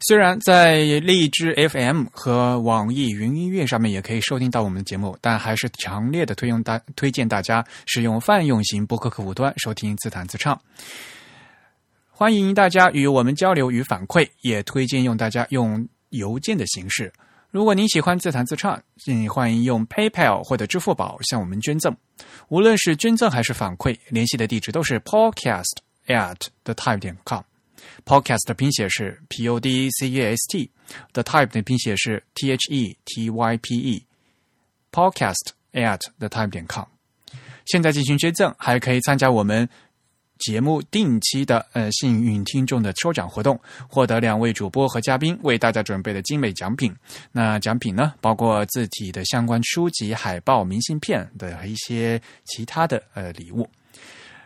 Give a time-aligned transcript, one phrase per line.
[0.00, 10.58] 虽然在荔枝 FM 和网易云音乐上面也可以收听到我们的节目，但还是强烈的推用大推荐大家使用泛用型播客客户端收听自弹自唱。
[12.10, 17.12] 欢迎大家与我们交流与反馈，也推荐用大家用邮件的形式。
[17.50, 21.96] 如果您喜欢自弹自唱，请欢迎用 PayPal 或者支付宝向我们捐赠。
[22.48, 27.40] 无论是捐赠还是反馈，联系的地址都是 podcast at the type 点 com。
[28.04, 33.56] Podcast 的拼写是 p o d c e s t，the Type 的拼写是 T H E T Y
[33.58, 34.04] P E。
[34.90, 36.84] Podcast at the type 点 com。
[37.66, 39.68] 现在进行捐赠，还可以参加我们
[40.38, 46.94] 节目定期的呃幸运听众的抽奖活动，获得两位主播和嘉宾为大家准备的精美奖品。
[47.30, 53.68] 那奖品呢，包括字体的相关书籍、海报、明信片的一些其他的呃礼物。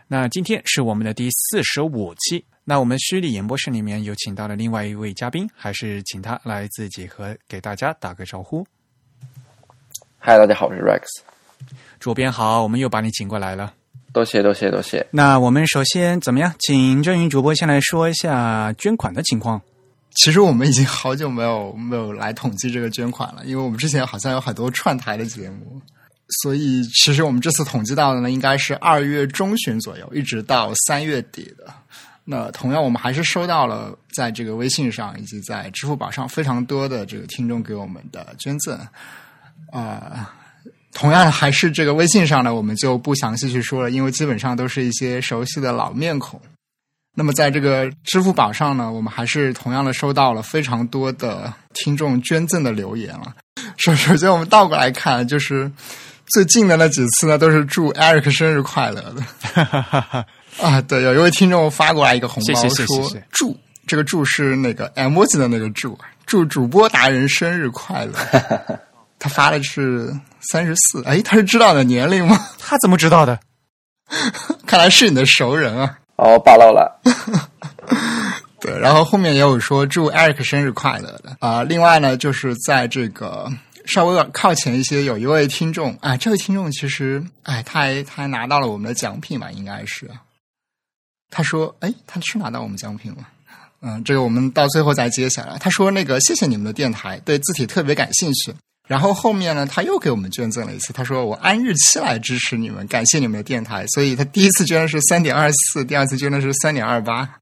[0.08, 2.44] 那今天是我们的第四十五期。
[2.64, 8.64] 那我们虚拟演播室里面有请到了另外一位嘉宾，还是请他来自己和给大家打个招呼。
[10.16, 11.02] 嗨，大家好，我是 Rex。
[11.98, 13.74] 主编好，我们又把你请过来了，
[14.12, 15.04] 多谢多谢多谢。
[15.10, 16.54] 那我们首先怎么样？
[16.60, 19.60] 请郑云主播先来说一下捐款的情况。
[20.14, 25.82] 其实我们已经好久没有没有来统计这个捐款了，因为我们之前好像有很多串台的节目，
[26.42, 31.66] 所以其实我们这次统计到的呢，应该是二月中旬左右，一直到三月底的。
[32.24, 38.78] 那同样，我们还是收到了在这个微信上以及在支付宝上非常多的这个听众给我们的捐赠
[39.72, 40.32] 啊。
[40.92, 46.40] 同样，还是这个微信上呢，我们就不详细去说了，因为基本上都是一些熟悉的老面孔。
[47.14, 53.34] 那么，在这个支付宝上呢，我们还是同样的收到了非常多的听众捐赠的留言了。
[53.78, 55.70] 首首先，我们倒过来看，就是
[56.32, 60.24] 最近的那几次呢，都是祝 Eric 生日快乐的。
[60.60, 68.12] 啊，对，有一位听众发过来一个红包，说祝这个祝是那个 emoji 的那个祝，祝主播达人生日快乐。
[69.18, 70.12] 他发的是
[70.50, 72.38] 三十四，哎，他是知道的年龄吗？
[72.58, 73.38] 他怎么知道的？
[74.66, 75.98] 看来是你的熟人啊！
[76.16, 77.00] 哦，暴露了。
[78.60, 81.62] 对，然后后面也有说祝 Eric 生日快乐的啊。
[81.62, 83.50] 另外呢，就是在这个
[83.86, 89.50] 稍微靠前一些，有一位听众，啊，这位听众其实，哎，他还他还拿到了我们的奖品吧？
[89.50, 90.10] 应该是。
[91.30, 93.26] 他说：“哎，他是拿到我们奖品了，
[93.80, 98.54] 嗯，这个我们到最后再揭晓了。”他说：“那个谢谢你们的电台，对字体特别感兴趣。”
[98.86, 100.92] 然后后面呢，他又给我们捐赠了一次。
[100.92, 107.38] 他说：“我按日期来支持你们，感谢你们的电台。”所以他第一次捐的是三点二四，第二次捐的是三点二八。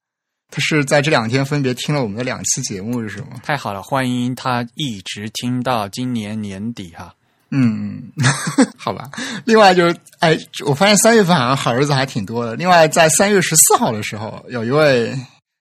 [0.51, 3.41] 他是在这两天分别听了我们的两期节目，是吗？
[3.43, 7.15] 太好了，欢迎他一直听到今年年底哈。
[7.53, 8.03] 嗯，
[8.77, 9.11] 好吧。
[9.45, 12.55] 另外就是，哎，我发现三月份好像好日子还挺多的。
[12.57, 15.17] 另外，在三月十四号的时候，有一位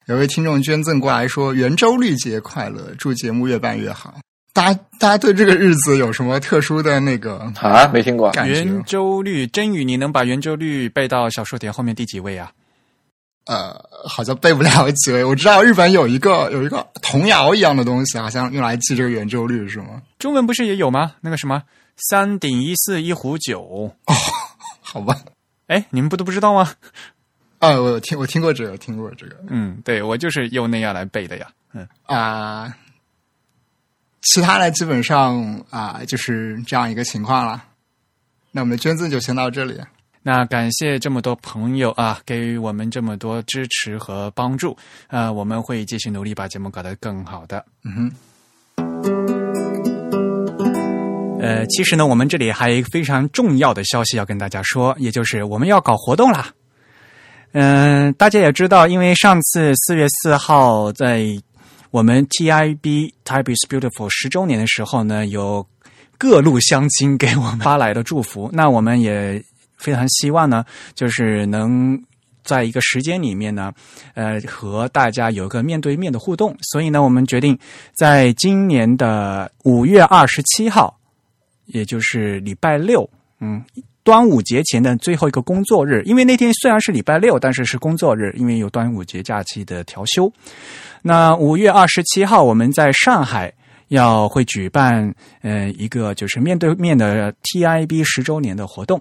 [0.05, 4.15] 有一位听众捐赠过来说：“圆周率节快乐，祝节目越办越好。”
[4.53, 7.87] 大家大家对这个日子有什么特殊的那个啊？
[7.93, 9.47] 没听过圆周率？
[9.47, 12.51] 真宇，你能把圆周率背到小数点后面第几位啊？
[13.49, 13.73] 呃，
[14.07, 15.23] 好像背不了几位。
[15.23, 20.03] 我知道日本有一个 有一个童谣一样的东西，好像用来记这个圆周率，是吗？
[20.19, 21.13] 中文不是也有吗？
[21.21, 21.63] 那个什么？
[22.09, 23.59] 三鼎一四一壶酒
[24.05, 24.13] 哦，
[24.81, 25.17] 好吧，
[25.65, 26.71] 哎，你们不都不知道吗？
[27.57, 32.71] 啊， 我听我听过这个，听过这个，嗯，对我就是用那样来背的呀，嗯啊，
[34.21, 37.63] 其他的基本上啊就是这样一个情况了。
[38.51, 39.79] 那我们的捐赠就先到这里。
[40.21, 44.75] 那感谢这么多朋友啊，给予我们这么多支持和帮助
[45.07, 47.65] 啊，我们会继续努力把节目搞得更好的。
[47.83, 48.11] 嗯哼。
[51.41, 56.49] 呃，其实呢，我们这里还有一个非常重要的消息要跟大家说，也就是我们要搞活动啦。
[57.53, 61.25] 嗯，大家也知道，因为上次四月四号在
[61.91, 65.65] 我们 TIB Type is Beautiful 十周年的时候呢，有
[66.17, 68.49] 各路乡亲给我们发来的祝福。
[68.51, 69.41] 那我们也
[69.79, 71.99] 非常希望呢，就是能
[72.43, 73.73] 在一个时间里面呢，
[74.13, 76.55] 呃，和大家有一个面对面的互动。
[76.61, 77.57] 所以呢，我们决定
[77.97, 80.95] 在今年的五月二十七号。
[81.71, 83.07] 也就是礼拜六，
[83.41, 83.63] 嗯，
[84.03, 90.33] 端午节前的最后一个工作日，因为那天虽然是礼拜六，但是是工作日，因为有端午节假期的调休。
[91.03, 93.53] 那五月二十七号，我们在上海
[93.89, 98.99] 要会举办呃一个就是面对面的 TIB 十周年的活动。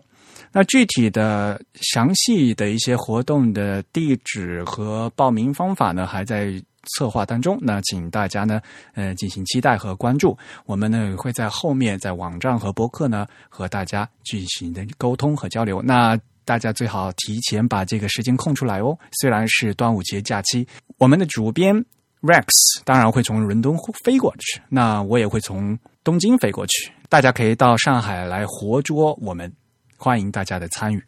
[0.53, 6.53] 那具体的详细的一些活动的地址和报名方法呢，还在
[6.97, 7.59] 策划当中。
[7.61, 8.61] 那请大家呢，
[8.95, 10.37] 呃，进行期待和关注。
[10.65, 15.83] 我们呢会在后面在网站和博客呢和大家进行的沟通和交流。
[15.83, 18.99] 那大家最好提前把这个时间空出来哦。
[19.21, 20.67] 虽然是端午节假期，
[20.97, 21.77] 我们的主编
[22.23, 22.47] Rex
[22.85, 26.91] 当然会从伦敦飞过去，那我也会从东京飞过去。
[27.11, 29.53] 大家可以到上海来活捉我们。
[29.99, 31.05] 欢迎大家的参与。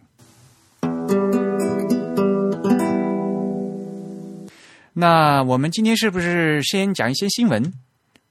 [4.93, 7.73] 那我们今天是不是先讲一些新闻？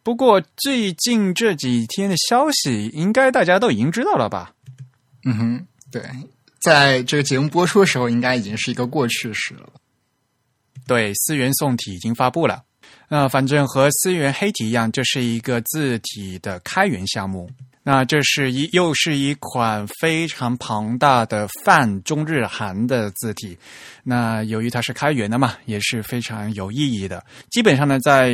[0.03, 4.53] 不过最近这几天的消息，应该大家都已经知道了吧？
[5.23, 6.03] 嗯哼，对，
[6.61, 9.69] 在这个节目播出的时候，应该已经是一个过去式了。
[10.85, 12.63] 对，思源宋体已经发布了。
[13.07, 17.49] 那反正和思源黑体一样，这是一个字体的开源项目。
[17.91, 23.57] 那这是一又是一款非常庞大的泛中日韩的字体。
[24.03, 27.25] 那由于它是开源的嘛，也是非常有意义的。
[27.49, 28.31] 基本上呢，在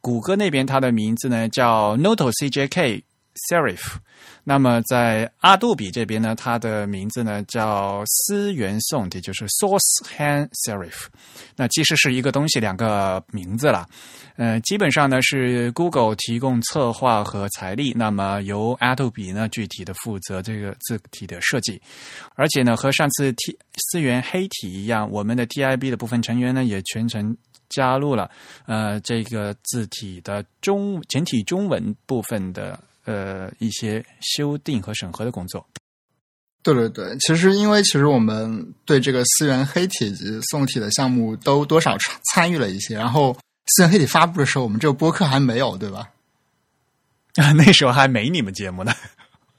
[0.00, 3.00] 谷歌那边，它的名字呢叫 Noto CJK
[3.50, 3.96] Serif。
[4.44, 11.06] 那么在阿杜比这边呢，它的名字呢叫思源宋体，就是 Source Hand Serif。
[11.54, 13.86] 那其实是一个东西，两个名字了。
[14.36, 21.80] 呃，基本上呢是 Google 提供策划和财力，那么由 Adobe 呢具体的负责这个字体的设计，
[22.36, 23.58] 而且呢和上次 T
[23.90, 27.36] 思源黑体一样，我们的 TIB 的部分成员呢也全程
[27.68, 28.30] 加入了
[28.66, 32.78] 呃这个字体的中简体中文部分的
[33.08, 35.66] 呃一些修订和审核的工作。
[36.62, 41.96] 对对对，其实因为其实我们对这个思源黑体以及宋体的项目都多少
[42.32, 43.36] 参与了一些，然后。
[43.76, 46.08] 思源黑体发布的时候，我们这个播客还没有，对吧？
[47.36, 48.94] 啊， 那时候还没你们节目呢，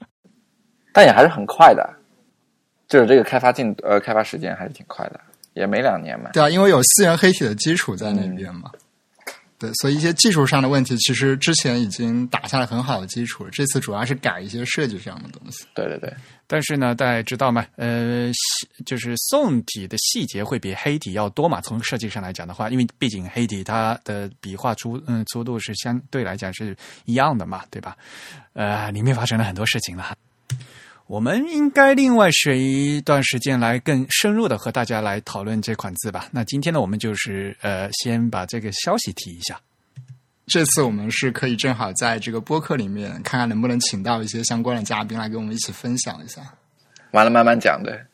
[0.92, 1.88] 但也还是很快的，
[2.88, 5.20] 就是这个开发进呃开发时间还是挺快的，
[5.54, 6.30] 也没两年嘛。
[6.32, 8.72] 对啊，因为有思源黑体的基础在那边嘛。
[9.60, 13.46] 对，所以一些技术上的问题，其实之前已经打下了很好的基础。
[13.52, 15.66] 这次主要是改一些设计上的东西。
[15.74, 16.10] 对对对，
[16.46, 17.66] 但是呢，大家知道吗？
[17.76, 18.32] 呃，
[18.86, 21.60] 就是宋体的细节会比黑体要多嘛？
[21.60, 26.74] 从设计上来讲的话，因为毕竟黑体它的笔画粗嗯粗度是相对来讲是
[27.04, 27.94] 一样的嘛，对吧？
[28.54, 30.16] 呃，里面发生了很多事情了。
[31.10, 36.28] 我们应该另外选一段时间来更深入的和大家来讨论这款字吧。
[36.30, 39.60] 那今天呢，我们就是呃，先把这个消息提一下。
[40.46, 46.42] 这次我们是可以正好在这个播客里面看看能不能请到一些相关的嘉宾来跟我们一起分享一下。
[47.10, 48.06] 完了，慢慢讲的。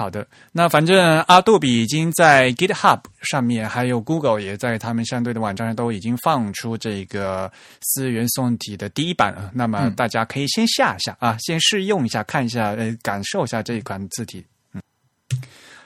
[0.00, 7.52] 好的，那反正阿杜比已经在 GitHub 上面，还有 Google 也在他们相对的网站上都已经放出这个
[7.82, 14.42] 思源宋体的第一版，那么大家可以先下一下啊，先试用一下，看一下，呃，感受一下这一款字体。
[14.72, 14.80] 嗯，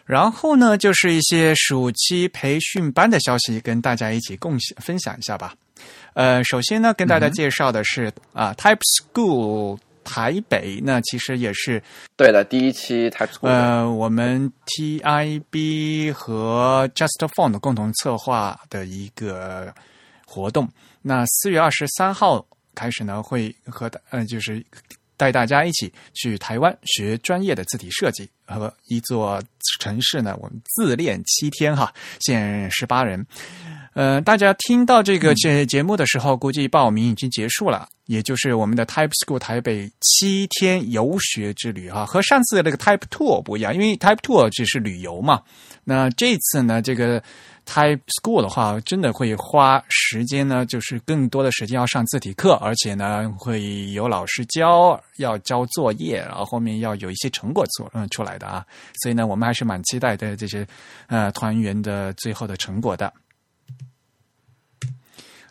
[0.06, 5.56] 然后呢，就是一些暑期培训班的消息，跟大家一起共享分享一下吧。
[6.12, 9.76] 呃，首先呢，跟大家介绍的是啊，Type School。
[10.04, 11.82] 台北那其实也是
[12.16, 19.74] 对的，第一期台呃，我们 TIB 和 JustFont 共同策划的一个
[20.26, 20.68] 活动。
[21.02, 24.64] 那四月二十三号开始呢，会和呃，就是
[25.16, 29.42] 带大家一起去台湾学专业的字体设计和一座
[29.80, 33.24] 城市呢，我们自练七天哈，限十八人。
[33.94, 45.40] 呃，大家听到这个节节目的时候，估计报名已经结束了，也就是我们的 Type School 台北七天游学之旅哈，和上次的那个 Type Tour 不一样，因为 Type Tour 只是旅游嘛。
[45.84, 47.22] 那这次呢，这个
[47.64, 58.66] Type School 的话，真的会花时间呢，就是更多的时间要上字体课，而且呢，会有老师教，要交作业，然后后面要有一些成果出嗯出来的啊。
[59.02, 60.66] 所以呢，我们还是蛮期待的这些
[61.06, 63.12] 呃团员的最后的成果的。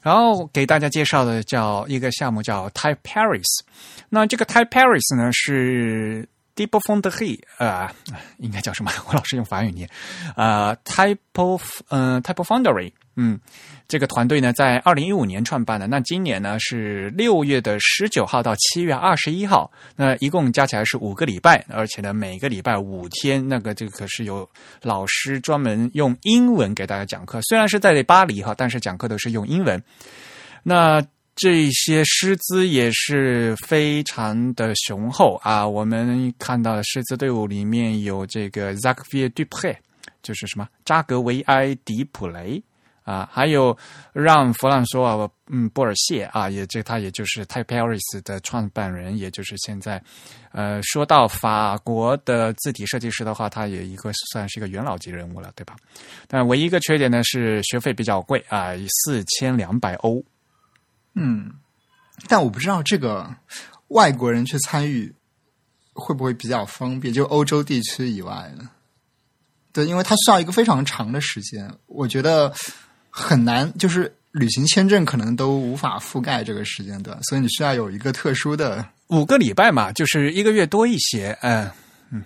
[0.04, 3.62] 然后给大家介绍的叫一个项目叫 Type Paris，
[4.10, 7.92] 那这个 Type Paris 呢是 deepfound he 啊，
[8.38, 8.92] 应该叫什么？
[9.08, 9.90] 我老是用法语念
[10.36, 13.40] 啊，Type of 嗯 Type Foundry，嗯。
[13.86, 15.86] 这个团队呢，在二零一五年创办的。
[15.86, 24.50] 那今年呢是六月的十九号到七月二十一号，那一共加起来是五个礼拜，而且呢每个礼拜五天，那个这个可是有
[24.82, 27.40] 老师专门用英文给大家讲课。
[27.44, 29.80] 虽然是在巴黎哈，但是讲课都是用英文。
[30.64, 31.06] 那
[31.36, 35.68] 这些师资也是非常的雄厚啊！
[35.68, 39.76] 我们看到师资队伍里面有这个 Xavier Dupre，
[40.24, 42.64] 就是什么扎格维埃迪普雷。
[43.04, 43.78] 啊，还有
[44.14, 50.02] 让弗朗索瓦嗯波尔谢啊，也这他也就是 Type Paris 的创办人，也就是现在
[50.54, 55.76] 呃说到法国的字体设计师的话，他也一个算是一个元老级人物了，对吧？
[56.28, 60.24] 但唯一一个缺点呢是学费比较贵啊，四千两百欧。
[61.16, 61.52] 嗯，
[62.30, 63.30] 但我不知道这个
[63.90, 65.14] 外国人去参与
[65.92, 68.66] 会不会比较方便，就欧洲地区以外的。
[69.74, 72.54] 对，因为它需要一个非常长的时间，我觉得。
[73.16, 81.70] 很难，就是旅行签证可能都无法覆盖这个时间段，所以你需要有一个特殊的五个礼拜嘛，就是一个月多一些，嗯。
[82.12, 82.24] 嗯，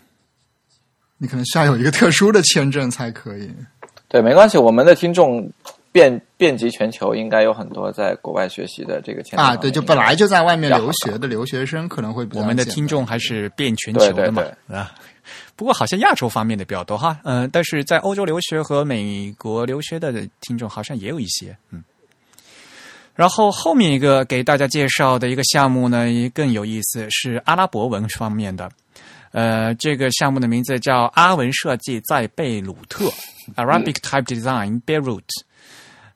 [1.18, 3.52] 你可能需要有一个特殊的签证才可以。
[4.08, 5.52] 对，没关系，我们的听众
[5.92, 14.96] 遍遍及全球，应该有很多在国外学习的这个签证啊，对，就本来就在外面留学的留学生可能会我们的听众还是遍全球的嘛啊。
[15.56, 21.84] 不过好像亚洲方面的比较多哈，嗯，但是在欧洲留学和美国留学的听众好像也有一些，嗯。
[23.16, 28.70] 然后后面一个给大家介绍的一个项目呢，更有意思，是阿拉伯文方面的。
[29.32, 33.12] 呃，这个项目的名字叫阿文设计在贝鲁特
[33.56, 35.24] （Arabic Type Design Beirut）。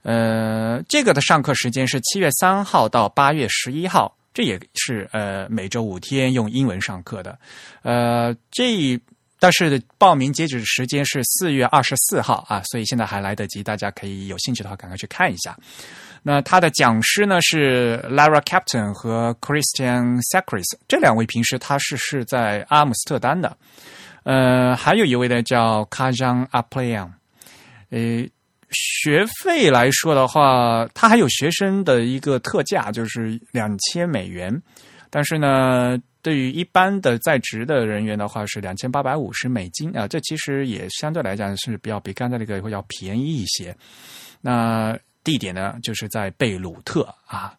[0.03, 4.15] 呃，这个的上课时间是七月三号到八月十一号。
[4.33, 7.37] 这也是呃每周五天用英文上课的，
[7.81, 8.99] 呃这
[9.39, 15.57] 但是报名截止时间是四月二十四号啊，所以现在还来得及，大家可以有兴趣的话赶快去看一下。
[16.23, 23.57] 那他的讲师呢是 Lara Captain 和 Christian Sacris，这两位平时他是是在阿姆斯特丹的，
[24.23, 27.09] 呃还有一位呢叫 Kajang Aplian，
[27.89, 28.27] 呃。
[28.71, 34.61] 学费来说的话，它还有学生的一个特价，就是两千美元。
[35.09, 40.07] 但是呢，对于一般的在职的人员的话，是两千八百五十美金啊。
[40.07, 43.75] 这其实也相对来讲是比较比刚才那个会要便宜一些。
[44.39, 47.53] 那地点呢，就是在贝鲁特啊。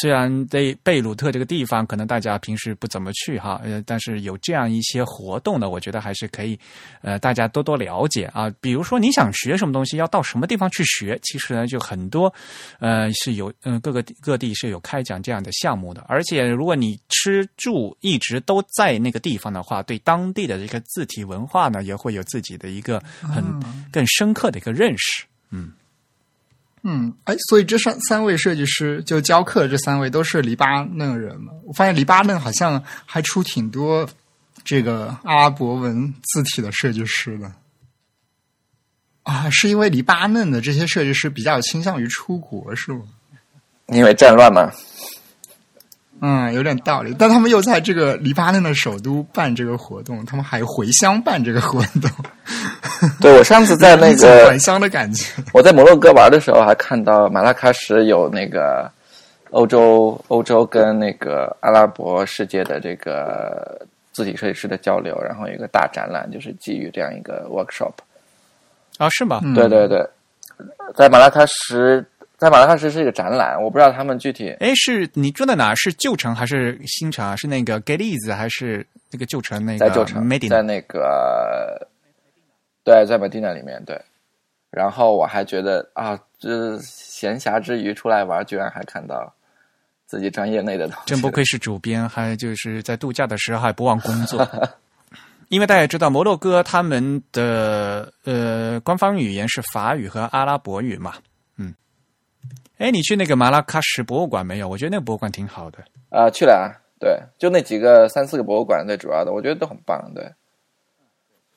[0.00, 6.58] 虽然在贝鲁特这个地方，可能大家平时不怎么去哈，呃，但是有这样一些活动呢，我觉得还是可以，
[7.02, 8.50] 呃，大家多多了解啊。
[8.60, 12.32] 比如说你想学什么东西，要到什么地方去学，其实呢，就很多，
[12.80, 16.02] 呃，是有嗯各个各地是有开讲这样的项目的。
[16.08, 23.44] 而且如果你吃住一直都在那个地方的话，对当地的这个字体文化呢，也会有自己的一个很
[23.92, 25.72] 更深刻的一个认识，嗯。
[26.84, 31.52] 嗯，哎，所以这三三位设计师就教课，这三位都是黎巴嫩人嘛？
[31.64, 34.08] 我发现黎巴嫩好像还出挺多
[34.64, 37.52] 这个阿拉伯文字体的设计师的
[39.22, 43.02] 啊，是因为黎巴嫩的这些设计师比较倾向于出国，是吗？
[43.86, 44.72] 因为战乱嘛。
[46.24, 52.08] 嗯，有点道理，但他们又在这个黎巴嫩的首都办这个活动，他们还回乡办这个活动。
[53.20, 55.42] 对，我上次在 那个返乡的感觉。
[55.52, 58.88] 我在摩洛哥玩的时候，还看到马拉喀什有那个
[59.50, 67.94] 欧洲、欧洲跟那个阿拉伯世界的这个字体设计师的交流，然后有一个大展览，就是基于这样一个 workshop。
[68.96, 69.40] 啊，是吗？
[69.56, 70.08] 对对对，
[70.94, 72.06] 在马拉喀什。
[72.42, 74.50] 在马拉喀什是一个展览，我不知道他们具体。
[74.58, 75.72] 哎，是你住在哪？
[75.76, 77.36] 是旧城还是新城啊？
[77.36, 79.64] 是那个 Gediz 还是那个旧城？
[79.64, 81.86] 那个在旧城，在那个
[82.82, 83.96] 对，在 Medina 里面对。
[84.72, 89.32] 然后我还觉得啊，这闲暇之余出来玩，居然还看到
[90.08, 91.02] 自己专业内的东西。
[91.06, 94.44] 真不愧是主编，还就是在度假的时候还不忘工作。
[95.46, 101.14] 因为大家知道，摩洛哥他们的呃官方语言是法语和阿拉伯语嘛。
[102.82, 104.68] 哎，你去那个马拉喀什博物馆没有？
[104.68, 105.78] 我觉得那个博物馆挺好的。
[106.10, 106.66] 啊，去了啊，
[106.98, 110.28] 对，就那几个三四个博物馆最主要的，我觉得都很棒，对。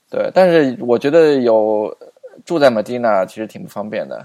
[0.07, 1.91] 对，但是我觉得有
[2.45, 4.23] 住在马蒂娜其实挺不方便的。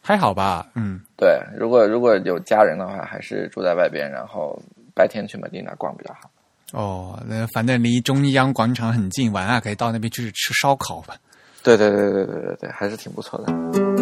[0.00, 4.58] 还好吧，嗯，对，如果如果有家人的话，还是住在外边，然后
[4.94, 6.30] 白天去马蒂娜逛比较好。
[6.72, 11.14] 哦，那反正离中央广场很近，晚上可以到那边去吃烧烤吧。
[11.62, 13.97] 对对对对对对对，还是挺不错的。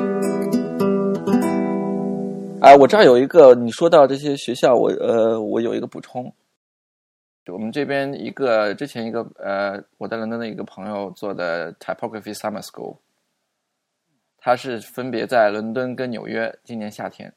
[2.67, 6.35] 啊，我这儿有一个，你说到这些学校，我呃，我有一个补充。
[7.47, 12.97] 我们这边一个之前一个呃，我在伦敦的一个朋友做的 Typography Summer School，
[14.37, 17.33] 他是分别在伦敦跟纽约，今年夏天，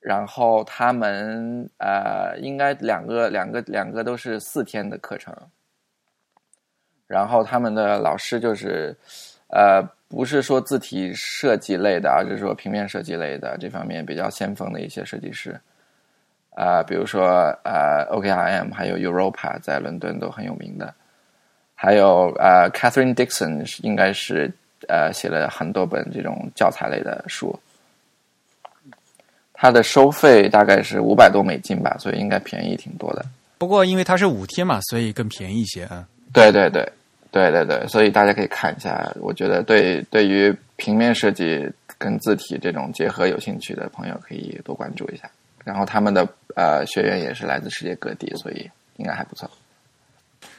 [0.00, 5.32] 然后他们呃，应该两个两个两个都是四天的课程，
[7.06, 8.96] 然后他们的老师就是
[9.46, 9.88] 呃。
[10.14, 15.60] 不是说字体设计类的，而是说平面设计类的这方面比较先锋的一些设计师，
[16.54, 20.94] 啊，比如说呃，OKRM 还有 Europa 在伦敦都很有名的，
[21.74, 24.48] 还有呃，Catherine Dixon 应该是
[24.86, 27.58] 呃写了很多本这种教材类的书，
[29.52, 33.26] 它的收费大概是五百多美金吧，所以应该便宜挺多的。
[33.58, 36.06] 不过因为它是五天嘛，所以更便宜一些啊。
[36.32, 36.88] 对对对
[37.34, 39.12] 对对对，所以大家可以看一下。
[39.20, 45.28] 我觉得对对于平面设计跟字体这种结合有兴趣的朋友，可以多关注一下。
[45.64, 46.24] 然后他们的
[46.54, 49.50] 呃学员也是来自世界各地，所以应该还不错。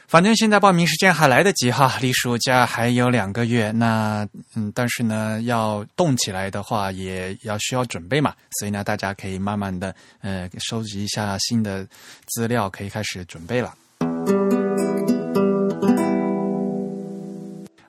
[0.06, 3.70] 反正现在报名时间还来得及哈，离暑假还有两个月。
[3.70, 8.34] 那嗯，但是呢，要动起来的话，也要需要准备嘛。
[8.58, 11.86] 所以呢，大家可以慢慢的呃收集一下新的
[12.26, 13.74] 资料，可以开始准备了。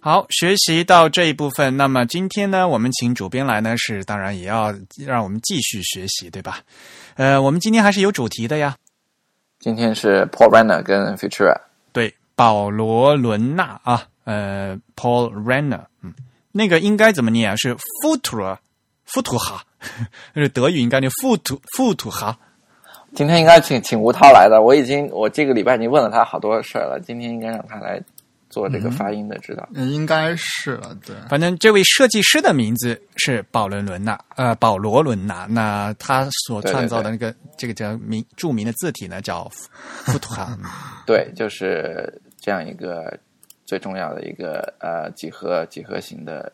[0.08, 4.74] 好，学习到这一部分，那么今天呢，我们请主编来呢，是当然也要
[5.06, 6.62] 让我们继续学习，对吧？
[7.18, 8.78] 呃，我们今天还是有主题的呀。
[9.60, 11.60] 今天是 Paul Renner 跟 Futura。
[11.92, 16.14] 对，保罗·伦纳啊，呃，Paul Renner，嗯，
[16.54, 17.58] 那个应该怎么念啊？
[17.58, 18.60] 是 Futura，
[19.04, 19.62] 富图哈，
[20.36, 22.40] 是德语应该念富图富图哈。
[23.14, 28.02] 今天应该请请吴涛来的，我已经我这个礼拜已经问了他好多事儿了，今天应该让他来
[28.50, 29.68] 做这个发音的指导。
[29.74, 31.16] 嗯，应该是了，对。
[31.30, 35.46] 反正这位设计师的名字是保罗·伦纳，呃，保罗·伦纳。
[35.50, 40.58] 那他所创造的那个这个叫名著名的字体呢，叫富图哈。
[41.06, 43.18] 对，就是这样一个
[43.66, 46.52] 最重要的一个呃几何几何形的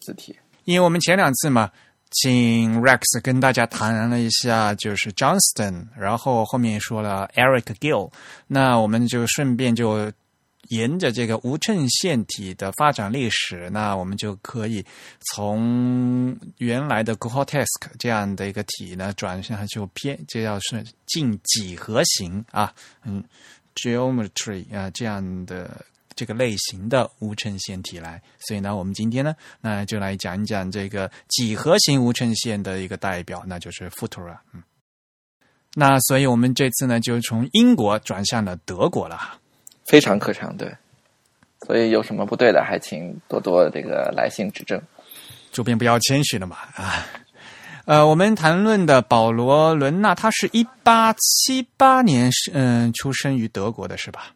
[0.00, 0.36] 字体。
[0.64, 1.68] 因为我们前两次嘛，
[2.12, 8.12] 请 Rex 跟大家谈了一下，就是 Johnston，然后后面说了 Eric Gill，
[8.46, 10.12] 那我们就顺便就
[10.72, 14.84] 沿着这个无衬线体的发展历史，那我们就可以
[15.32, 23.24] 从原来的 Grotesque 这样的一个体呢，转向就偏就要是近几何形啊，嗯。
[23.74, 25.82] geometry 啊，这样的
[26.14, 34.36] 这个类型的无衬线体来，所以呢，我们今天呢，那就来讲一讲这个几何形无衬线的一个代表，那就是 Futura。
[34.52, 34.62] 嗯，
[35.74, 39.40] 那所以我们这次呢，就从英国转向了德国了，
[39.86, 40.70] 非常可长，对。
[41.66, 44.80] 所以有什么不对的，还请多多这个来信指正。
[45.52, 47.06] 主编不要谦虚了嘛啊。
[47.84, 54.32] 呃，我们谈论的保罗·伦纳，他是一八七八年是嗯出生于德国的，是吧？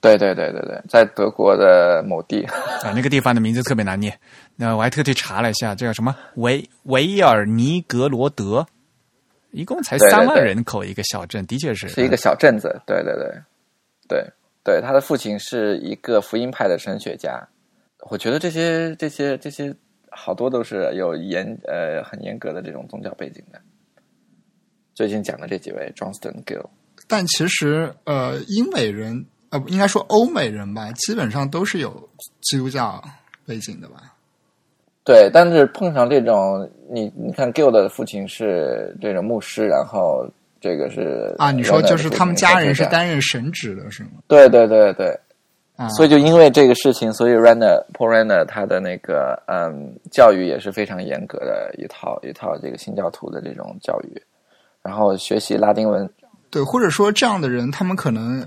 [0.00, 2.44] 对对对对对，在德国的某地
[2.84, 4.16] 啊，那个地方的名字特别难念。
[4.54, 8.64] 那我还特地查了一下，这叫什么维维尔尼格罗德，
[9.50, 12.80] 一共才三万人口一个小镇，的确是是一个小镇子。
[12.86, 13.32] 对对对
[14.08, 14.24] 对
[14.64, 17.48] 对，他的父亲是一个福音派的神学家。
[18.10, 19.74] 我觉得这些这些这些。
[20.18, 23.60] 好多都是有严呃很严格的这种宗教背景的。
[24.94, 26.64] 最近讲的这几位，Johnston Gill，
[27.06, 32.08] 但其实呃英美人呃应该说欧美人吧，基本上都是有
[32.40, 33.02] 基督教
[33.44, 34.14] 背景的吧。
[35.04, 40.26] 对，但是碰上这种你你看 Gill 的父亲是这种牧师，然后
[40.66, 44.10] 这个是啊，你说就是他们家人是担任神职的是吗？
[44.26, 45.16] 对对对对。
[45.76, 54.22] 啊所以就因为这个事情，所以 Paul Renner 他的那个嗯教育也是非常严格的一套一套这个新教徒的这种教育，
[54.82, 56.08] 然后学习拉丁文。
[56.50, 58.42] 对，或者说这样的人，他们可能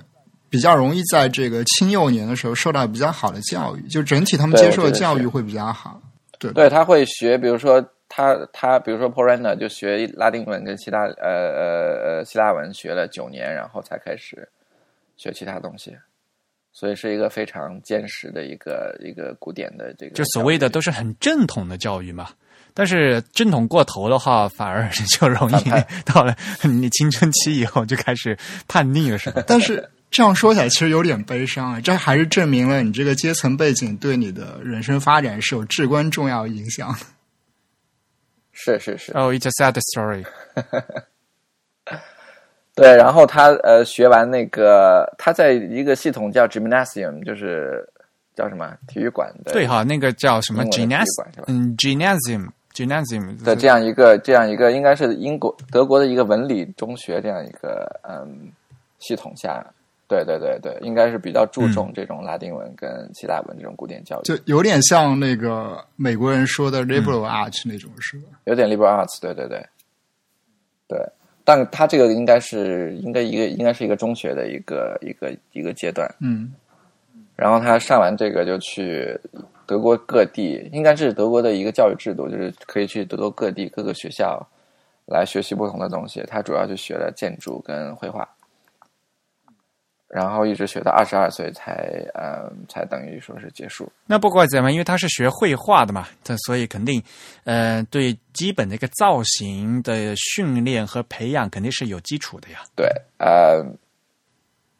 [0.50, 6.02] 比较容易在这个青幼年的时候受到比较好的教育，就整体他们接受的教育会比较好。
[6.40, 14.50] 对，对他会学，比如说他他比如说 Renner 就学拉丁文跟希腊呃呃呃希腊文学了九年，然后才开始
[15.16, 15.96] 学其他东西。
[16.72, 22.30] 所以是一个非常坚实的一个一个古典的这个，就所谓的都是很正统的教育嘛。
[22.76, 25.64] 但是正统过头的话，反而就容易
[26.06, 29.44] 到了你青春期以后就开始叛逆了，是吧？
[29.48, 31.82] 但是这样说起来，其实有点悲伤啊。
[31.82, 36.96] 这还是证明了你这个阶层背景对你的人生发展是有至关重要影响。
[38.62, 39.14] 是是是。
[39.14, 40.26] Oh, it's a sad story.
[42.76, 47.88] 对，然后他呃学完那个，他在一个系统叫 gymnasium，就是
[48.36, 49.54] 叫什么体育馆的。
[49.54, 51.28] 对哈，那个叫什么 gymnasium？
[51.48, 58.52] 嗯，gymnasium，gymnasium 的这样一个这样一个，应该是英国德国的一个文理中学这样一个嗯
[59.00, 59.66] 系统下，
[60.10, 68.40] 对对对对，应该是比较注重这种拉丁文跟希腊文这种古典教育，就有点像那个美国人说的 liberal arts 那种，是吧？
[68.46, 69.64] 有点 liberal arts，对对对，
[70.88, 71.00] 对。
[71.46, 76.54] 但他这个应该是应该一个应该是一个中学的一个一个一个阶段，嗯，
[77.36, 79.20] 然后他上完这个就去
[79.66, 84.46] 德国各地，应该是德国的一个教育制度，就是可以去德国各地各个学校
[85.08, 86.24] 来学习不同的东西。
[86.28, 88.28] 他主要就学了建筑跟绘画，
[90.10, 93.88] 然后一直学到二十二岁才呃才等于说是结束。
[94.08, 97.02] 那不管怎么样，因为他是学绘画的嘛，他所以肯定
[97.44, 102.60] 呃对基本的一个造型的训练和培养肯定是有基础的呀。
[102.76, 102.88] 对，
[103.20, 103.64] 呃，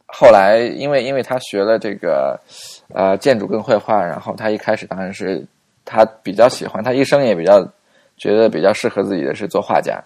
[0.08, 2.40] 后来因为因为他学了这个
[2.96, 5.46] 呃建筑跟绘画，然后他一开始当然是
[5.86, 7.64] 他比较喜欢，他一生也比较
[8.18, 10.04] 觉得比较适合自己的是做画家。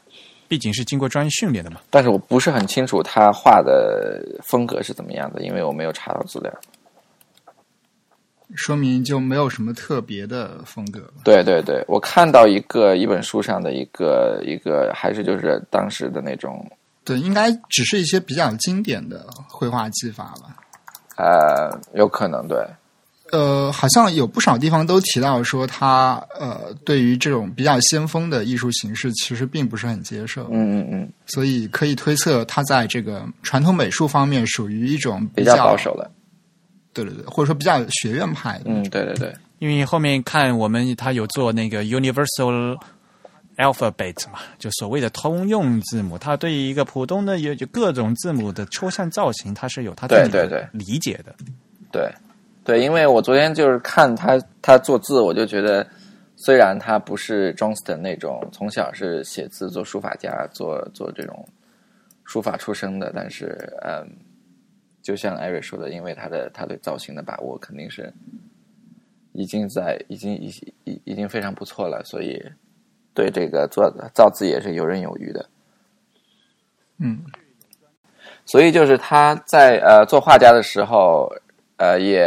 [0.48, 1.80] 毕竟是经过专业训练的嘛。
[1.90, 6.52] 但是我不是很清楚他画的风格是怎么样的，因为我没有查到资料。
[8.56, 11.02] 说明就没有什么特别的风格。
[11.24, 16.64] 对对对，我看到一个一本书上的一个一个，还是就是当时的那种，
[17.04, 20.56] 对，应该只是一些比较经典的绘画技法吧。
[21.18, 22.64] 呃，有可能对。
[23.34, 30.44] 呃，好像有不少地方都提到说他呃，对于这种比较先锋的艺术形式，其实并不是很接受。
[30.52, 36.12] 嗯嗯嗯，所以可以推测他在这个传统美术方面属于一种比较保守的。
[36.94, 38.66] 对对对，或者说比较学院派的。
[38.68, 39.34] 嗯，对对对。
[39.58, 42.78] 因为后面看我们他有做那个 Universal
[43.58, 51.34] Alphabet 嘛，就所谓的通用字母，他对于一个普通的有就各种字母的抽象造型，他是有他自己的理解的。
[51.92, 52.14] 对。
[52.66, 55.86] 对，因为我昨天就是看他他做字，我就觉得，
[56.38, 61.46] 虽然他不是 Johnston 那种从小是写字做书法家，做做这种
[62.24, 64.08] 书法出身的，但是嗯，
[65.02, 68.14] 就像艾瑞说的，因为他的他对造型的把握肯定是
[69.34, 70.48] 已经在已经已
[70.86, 72.42] 已已经非常不错了，所以
[73.14, 75.46] 对这个做造字也是游刃有余的。
[77.00, 77.26] 嗯，
[78.46, 81.30] 所以就是他在呃做画家的时候。
[81.84, 82.24] 呃，也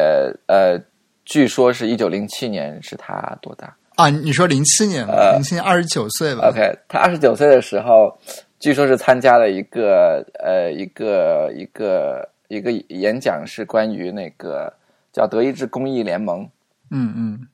[0.48, 0.78] 呃，
[1.24, 4.10] 据说是一九零七年，是他多大啊？
[4.10, 8.18] 你说零七年，零七年二十九岁吧？OK，他二十九岁的时候，
[8.60, 14.70] 据说是参加了一个呃一个一个一个演讲，是关于那个
[15.10, 16.46] 叫德意志公益联盟，
[16.90, 17.48] 嗯嗯，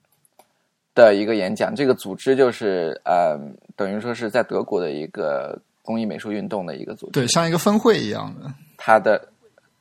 [0.96, 1.72] 的一个演讲。
[1.72, 3.38] 这个组织就是呃，
[3.76, 8.52] 等于说是在德国的一个公益美术运动的一个组织，对，像一个分会一样的。
[8.76, 9.28] 他的。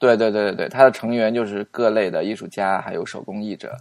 [0.02, 3.78] 对对对对对，他的成员就是各类的艺术家，还有手工艺者。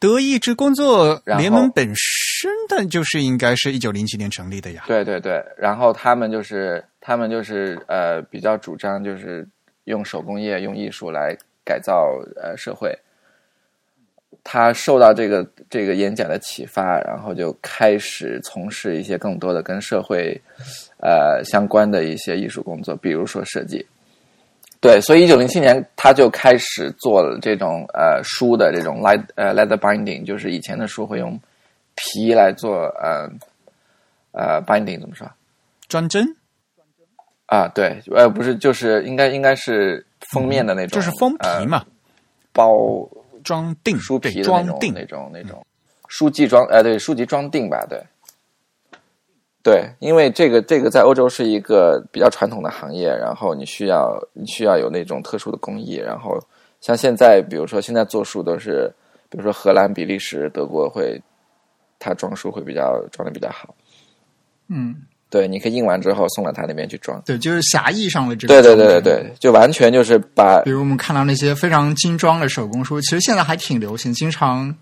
[0.00, 4.84] 德意志工作联盟本身的就是应该是一九零七年成立的呀。
[4.86, 9.46] 对对对，然后他们就是他们就是呃比较主张就是
[9.84, 12.96] 用手工业用艺术来改造呃社会。
[14.44, 20.40] 他受到这个这个演讲的启发，然后就开始从事一些更多的跟社会
[21.02, 23.84] 呃相关的一些艺术工作，比如说设计。
[24.80, 31.38] 对，所以一九零七年他就开始做了这种呃书的这种 leather 呃 leather binding，就是以前的书会用
[31.96, 33.28] 皮来做呃
[34.30, 35.28] 呃 binding 怎么说？
[35.88, 36.24] 装帧？
[37.46, 41.84] 啊，对，呃，不是，就是应该应该是封面的那种，就是封皮嘛，
[42.52, 42.76] 包
[43.42, 45.66] 装订书皮装订那种那种
[46.08, 47.98] 书籍装呃对书籍装订吧，对。
[49.60, 56.38] 对，因为这个这个在欧洲是一个比较传统的行业，然后你需要你需要有那种特殊的工艺，然后
[56.80, 58.90] 像现在，比如说现在做书都是，
[59.28, 61.20] 比如说荷兰、比利时、德国会，
[61.98, 63.74] 它装书会比较装的比较好。
[64.68, 64.94] 嗯，
[65.28, 67.20] 对，你可以印完之后送到他那边去装。
[67.26, 68.54] 对，就是狭义上的这个。
[68.54, 74.74] 对对对对对，就完全就是把，比如我们看到那些非常精装的手工书，其实现在还挺流行，经常。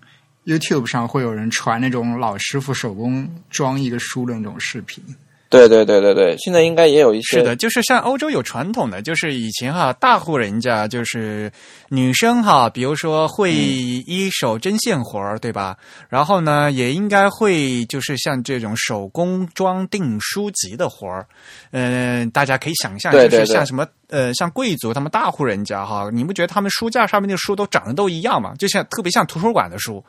[0.47, 5.03] YouTube 上会有人传那种老师傅手工装一个书的那种视频。
[5.49, 7.37] 对对对对对，现在应该也有一些。
[7.37, 11.49] 是的，就是像欧洲有传统的，就是以前哈大户人家就是
[11.87, 15.77] 女生哈，比如说会一手针线活儿，对吧？
[16.09, 21.25] 然后呢，也应该会就是像这种手工装订书籍的活儿。
[21.71, 28.53] 嗯，大家可以想象，就是像什么呃，像贵族他们大户人家哈，你不觉得他们书架上面的书都长得都一样吗？
[28.59, 30.03] 就像特别像图书馆的书。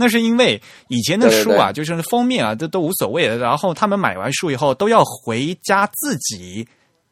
[0.00, 3.36] 那是因为以前的书啊，就是封面啊，这都无所谓的。
[3.36, 6.64] 然后他们买完书以后，都要回家自己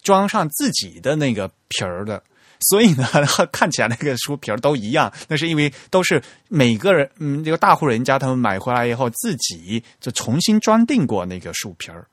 [0.05, 2.23] 装上自己的那个皮儿的，
[2.61, 3.05] 所以呢，
[3.51, 5.13] 看起来那个书皮儿都一样。
[5.27, 12.07] 那是因为都是每个人，嗯，这个大户人家他们买回来以后，自己就重新装订过那个书皮儿。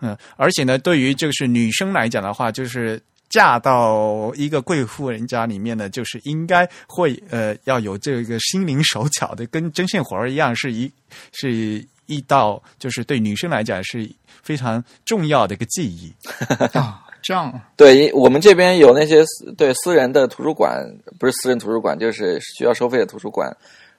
[0.00, 3.02] 嗯，而且呢，对于就是女生来讲的话，就是。
[3.34, 10.88] 嫁到一个贵妇人家里面呢，就是应该会呃要有这个心灵手巧的，跟针线活儿一样，是一
[11.32, 14.08] 是一道，就是对女生来讲是
[14.44, 16.14] 非常重要的一个记忆
[16.78, 17.00] 啊。
[17.20, 19.24] 这样，对我们这边有那些
[19.58, 20.86] 对私人的图书馆，
[21.18, 23.50] 不是私人图书馆，就是需要收费的图书馆。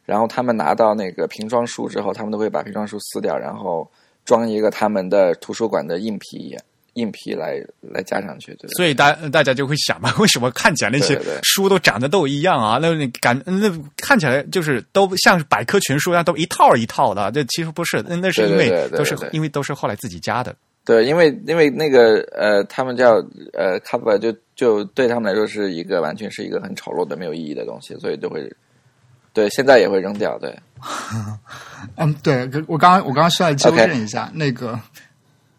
[0.05, 3.91] 然后他们拿到那个瓶装书之后，他们都会把瓶装书撕掉，然后
[4.23, 6.57] 装一个他们的图书馆的硬皮。
[6.95, 8.67] 硬皮来来加上去，对。
[8.71, 12.79] 所以大大家就会想嘛，为什么看起来那些书都长得都一样啊？
[12.81, 17.31] 那你感那看起来就是都像是百科全书一样，都一套一套的。
[17.31, 20.55] 这其实不是，那那是因为都是因为都是后来自己加的。
[20.85, 23.15] 对，因为因为那个呃，他们叫
[23.53, 28.47] 呃 cover 就就对他们来说是一个完全是一个很丑陋的没有意义的东西，所以就会
[29.33, 30.37] 对现在也会扔掉。
[30.37, 30.55] 对，
[31.97, 34.79] 嗯，对，我刚刚我刚刚需要纠正一下那个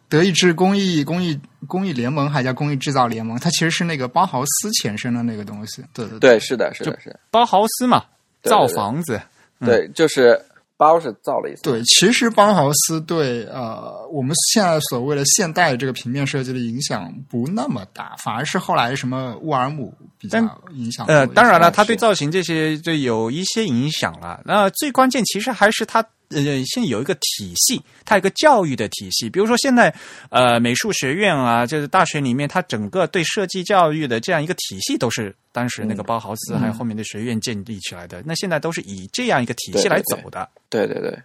[0.09, 5.83] 德意志工艺工艺工艺联盟还叫工艺制造联盟，它其实是那个包豪斯前身的那个东西。
[5.93, 8.05] 对对对，是的，是的，是的，包豪斯嘛，
[8.43, 9.21] 造房子，
[9.61, 10.41] 对，就是
[10.77, 20.39] 包是造了一次，对，其实包豪斯对呃我们现在所谓的现代这个平面设计的影响不那么大，反而是后来什么沃尔姆比较
[20.73, 24.41] 影响呃，当然了，他对造型这些就有一些影响了。
[24.45, 29.31] 那最关键其实还是它呃，现在有一个体系，它有一个教育的体系。
[29.31, 29.95] 比如说现在
[30.31, 38.23] 呃，美术学院啊，就是大学里面，它整个对设计教育的这样一个体系，都是当时那个嗯包豪斯还有后面的学院建立起来的。
[38.27, 40.49] 那现在都是以这样一个体系来走的。
[40.69, 41.17] 对对对。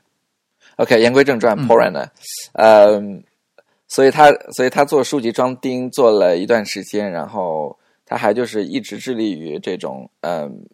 [0.77, 2.07] OK，言归正传嗯 p o r a n 呢，
[2.53, 3.01] 呃，
[3.87, 10.65] 所以他所以他做书籍装订做了一段时间，然后他还就是一直致力于这种嗯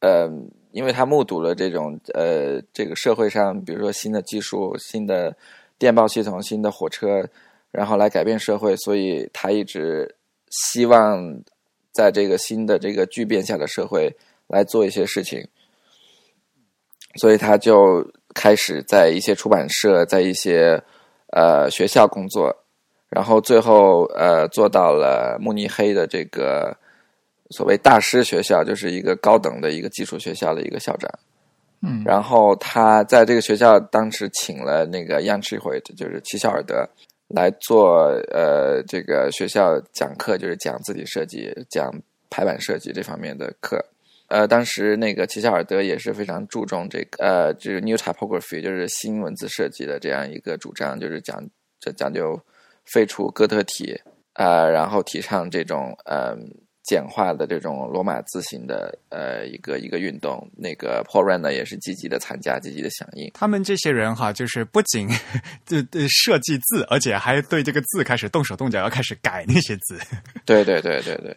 [0.00, 0.30] 呃
[0.72, 5.36] 因为他目睹了这种呃这个社会上，比如说新的技术、新的
[5.78, 7.26] 电报系统、新的火车，
[7.70, 10.16] 然后来改变社会，所以他一直
[10.50, 11.40] 希望
[11.92, 14.14] 在这个新的这个巨变下的社会
[14.46, 15.46] 来做一些事情。
[17.16, 20.80] 所以他就开始在一些出版社，在一些
[21.32, 22.54] 呃学校工作，
[23.08, 26.76] 然后最后呃做到了慕尼黑的这个
[27.50, 31.10] 所谓大师学校，就是一个高等的一个技术学校的一个校长。
[31.80, 36.84] 嗯然后他在这个学校当时请了那个 Jan c h i 就是齐肖尔德
[37.28, 41.88] 来做呃这个学校讲课，就是讲字体设计、讲
[42.28, 43.84] 排版设计这方面的课。
[44.26, 51.42] 呃，当时那个齐肖尔德也是非常注重这个呃，就是 new typography，就是新文字设计的这样一个主张，就是讲
[51.78, 52.38] 这讲究
[52.86, 53.98] 废除哥特体，
[54.34, 56.36] 呃，然后提倡这种呃
[56.88, 60.50] 简化的这种罗马字形的呃一个一个运动。
[60.56, 63.30] 那个 Paul Rand 呢也是积极的参加，积极的响应。
[63.34, 65.06] 他们这些人哈，就是不仅
[65.66, 70.00] 对对设计字，而且还对这个字开始动手动脚，要开始改那些字。
[70.46, 71.36] 对对对对对，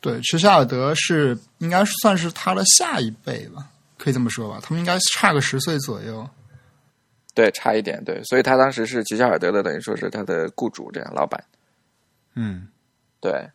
[0.00, 6.26] 对，迟夏尔德是应该算是他的下一辈吧，可以这么说吧，他们应该差个十岁左右。
[7.34, 11.44] 对，差一点，对，所以他当时是齐夏尔德的，等于说是他的雇主，这样老板，
[12.34, 12.66] 嗯，
[13.20, 13.46] 对。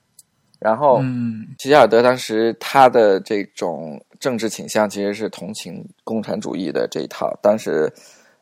[0.64, 7.92] 然后，嗯，齐肖尔德当时他的这种政治倾向其实是同情共产主义的这一套，当时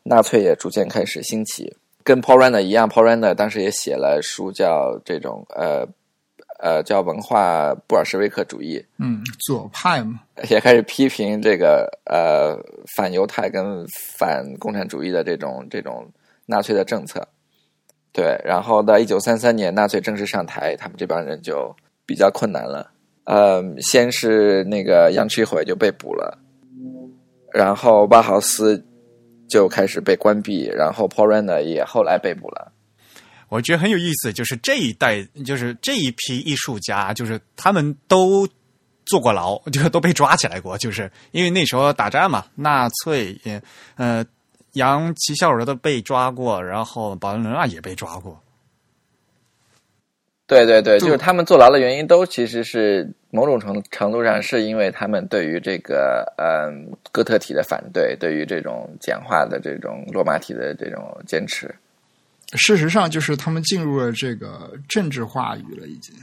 [0.04, 5.84] 纳粹也逐渐开始兴起，跟 Paul Rand 一样，Paul Rand 当时也写了书叫这种呃
[6.60, 12.56] 呃叫文化布尔什维克主义，嗯，左派嘛，也开始批评这个呃
[12.96, 13.84] 反犹太跟
[14.16, 16.08] 反共产主义的这种这种
[16.46, 17.26] 纳粹的政策。
[18.12, 21.74] 对，然后到一九三三年纳粹正式上台，他们这帮人就
[22.06, 22.90] 比较困难了。
[23.24, 26.38] 呃，先是那个杨区会就被捕了，
[27.52, 28.84] 然后巴豪斯
[29.48, 32.72] 就开始被关闭，然后 Paul Rand 也后来被捕了。
[33.48, 38.48] 我觉得很有意思，就是这一代，就是这一批艺术家，就是他们都
[39.04, 43.62] 坐过牢， 就都被抓起来过，就是因为那时候打仗嘛，纳粹也
[43.96, 44.24] 呃，
[44.72, 48.41] 杨齐孝尔德被抓过，然后保罗伦纳也被抓过。
[50.52, 61.74] 对对对，就就是他们坐牢的原因都其实是某种程程度上是因为他们对于这个嗯哥特体的反对，对于这种简化的这种罗马体的这种坚持。
[62.54, 66.14] 事实上，就是他们进入了这个政治话语了，已经。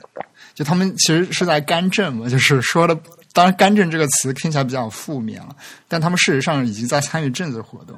[0.53, 2.95] 就他们其实是在干政嘛， 就是说的，
[3.33, 5.55] 当然“干政”这个词听起来比较负面了，
[5.87, 7.97] 但他们事实上已经在参与政治活动。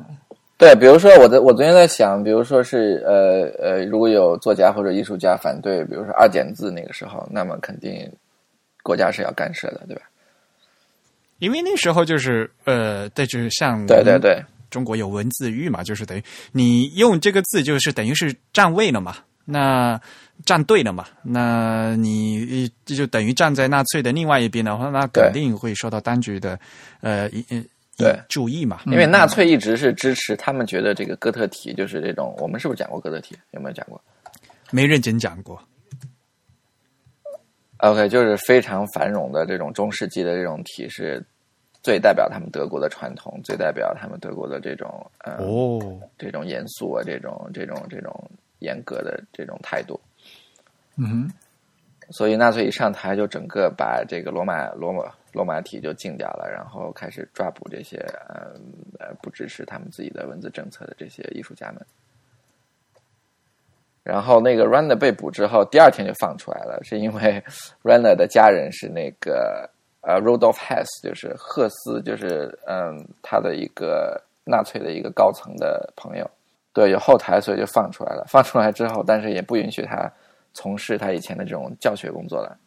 [0.62, 8.08] 对，比如说我在，我昨天在想，比如说是呃呃，如果有作家或者艺术家反对，比如说二简字那个时候，那么肯定
[8.84, 10.04] 国家是要干涉的，对吧？
[11.40, 20.00] 因为那时候就是呃，对，就是像对对对，中国有文字狱嘛，就是等于你用这个字，就是等于是站位了嘛，那
[20.46, 26.60] 站队了嘛，那你这就等于站在纳粹的另外一边的话，那肯定会受到当局的
[27.02, 27.28] 呃
[28.02, 28.82] 对注意嘛。
[28.86, 33.38] 因为纳粹一直是支持，他们觉得这个哥特体就是这种，我们是不是讲过哥特体？
[33.52, 34.02] 有没有讲过
[34.70, 35.62] 没认真讲过
[37.78, 41.22] ，？OK，就是非常繁荣的这种中世纪的这种体是
[41.84, 50.00] 最代表他们德国的传统，最代表他们德国的这种呃、哦，这种严肃啊，这种这种这种严格的这种态度。
[50.96, 51.32] 嗯哼，
[52.12, 57.98] 所以纳粹一上台就整个把这个罗马罗马罗马体就禁掉了，然后开始抓捕这些
[58.30, 58.52] 呃
[59.00, 61.86] 呃不支持他们自己的文字政策的这些艺术家们。
[64.04, 67.44] 然后那个 Runner 被捕之后，第二天就放出来了，是因为
[67.84, 69.70] Runner 的家人是那个
[70.02, 76.28] 呃 Rudolf Hess，就是赫斯，就是嗯他的一个纳粹的一个高层的朋友，
[76.74, 78.26] 对，有后台，所以就放出来了。
[78.28, 80.12] 放出来之后，但是也不允许他
[80.54, 82.58] 从事他以前的这种教学工作了。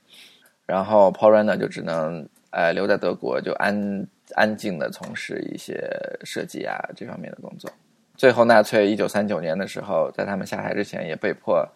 [0.66, 5.76] 然后 Paul Runner 就只能呃留在德国，就安安静的从事一些
[6.24, 7.68] 设计啊这方面的工作。
[8.16, 11.68] 最后，纳粹一九三九年的时候，在他们下台之前，也被迫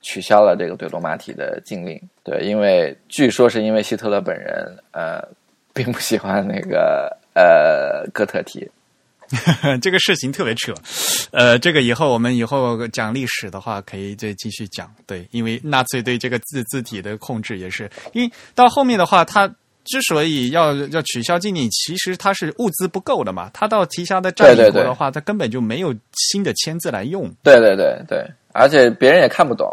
[0.00, 2.00] 取消了这个对罗马体的禁令。
[2.22, 5.20] 对，因为据说是因为希特勒本人呃
[5.74, 8.70] 并不喜欢那个呃哥特体。
[9.80, 10.74] 这个事情特别扯，
[11.30, 14.92] 呃，这个以后我们以后讲历史的话，可以再继续讲。
[15.06, 19.48] 对，因为纳粹对这个字字体的控制也是，因为到后面的话，他
[19.90, 23.50] 之所以要要取消禁令，其实他是物资不够的嘛。
[23.52, 27.28] 他到旗下的占领国的话，他根本就没有新的签字来用。
[27.42, 29.68] 对对对对，而且别人也看不懂，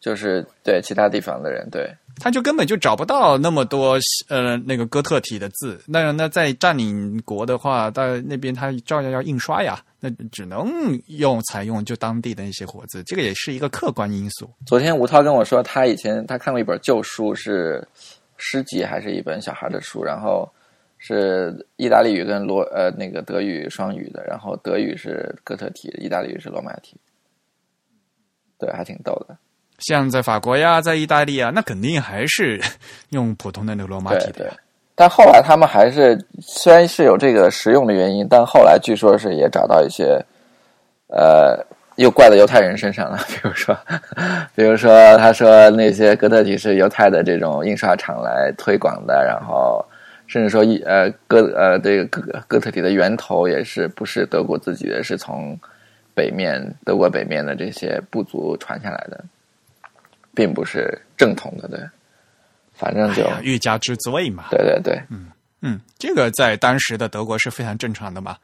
[0.00, 1.92] 就是对其他地方的人对。
[2.18, 3.98] 他就根本就找不到那么多
[4.30, 14.48] 呃那个哥特体的字，那那在占领国的话，到那边他照样要印刷呀，那只能用采用就当地的一些活字，这个也是一个客观因素。
[14.64, 17.86] 昨天吴涛跟我说，他以前他看过一本旧书，是
[18.38, 20.48] 诗集还是一本小孩的书，然后
[20.98, 26.96] 是意大利语跟罗呃那个德语双语的，然后德语是哥特体，意大利语是罗马体，
[28.58, 29.36] 对，还挺逗的。
[29.78, 32.58] 像在法国呀，在意大利啊，那肯定还是
[33.10, 34.50] 用普通的那个罗马体的。
[34.94, 40.24] 但后来他们还是虽然是有这个实用的原因，但后来据说是也找到一些，
[41.08, 41.62] 呃，
[41.96, 43.18] 又怪到犹太人身上了。
[43.28, 43.78] 比如说，
[44.54, 49.84] 比如说他说那些哥特体是犹太的这种印刷厂来推广的，然后
[50.26, 55.58] 甚至说一呃哥呃这个哥哥特体的源头也是不是德国自己的，是从
[56.14, 59.24] 北面德国北面的这些部族传下来的。
[60.36, 61.80] 并不是正统的，对，
[62.74, 64.44] 反正就欲加之罪嘛。
[64.50, 65.28] 对对对，嗯
[65.62, 68.36] 嗯，这个在当时的德国是非常正常的嘛。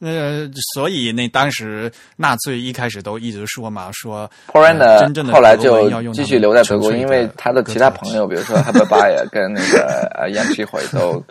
[0.00, 9.26] 呃，所以那当时纳粹一开始都一直说嘛，说 p o r a n 的真正的后来就继续留在德国，因为他的其他朋友，比如说 h a b e r b a y
[9.30, 11.22] 跟那个呃 c h i 都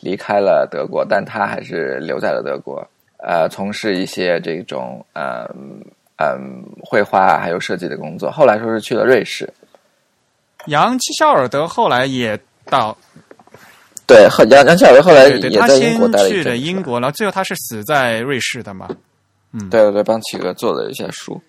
[0.00, 2.86] 离开了德国，但他还是留在了德国，
[3.18, 5.44] 呃，从事一些这种呃
[6.16, 8.30] 嗯绘画还有设计的工作。
[8.30, 9.52] 后来说是去了瑞士。
[10.66, 12.96] 杨七肖尔德后来也到，
[14.06, 18.88] 对，杨杨七肖尔德后来也在英国待了去了英国，然后最后他是死在瑞士的嘛？
[19.52, 21.40] 嗯，对对对，帮企鹅做了一下书。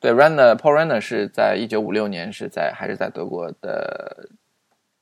[0.00, 4.28] 对，Runner Paul Runner 是在一九五六年是在还是在德国的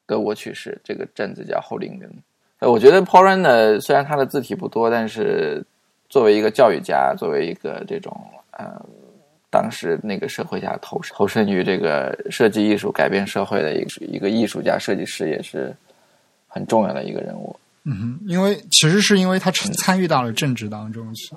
[0.06, 2.10] 德国去世，这个镇子叫 Hollingen。
[2.58, 5.64] 呃，我觉得 Paul Runner 虽然他的字体不多，但是
[6.08, 8.14] 作为一个教育家，作为一个这种
[8.50, 8.80] 呃。
[9.50, 15.74] 当时那个社会下投投身于这个设计艺术改变社会的一个一个艺术家设计师也是
[16.48, 17.54] 很重要的一个人物。
[17.84, 21.36] 嗯哼，因为其实是因为他参与到了政治当中去。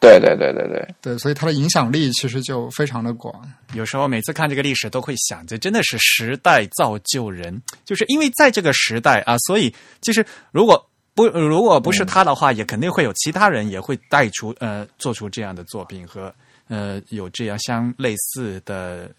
[0.00, 3.32] 对对对对对对，所以他的影响力其实就非常的广。
[3.74, 16.34] 有时候每次看这个历史都会想，这真的是时代造就人，就是因为在这个时代啊，所以其实如果不如果不是他的话，也肯定会有其他人也会带出呃做出这样的作品和。
[16.68, 19.10] 呃，有这样相类似的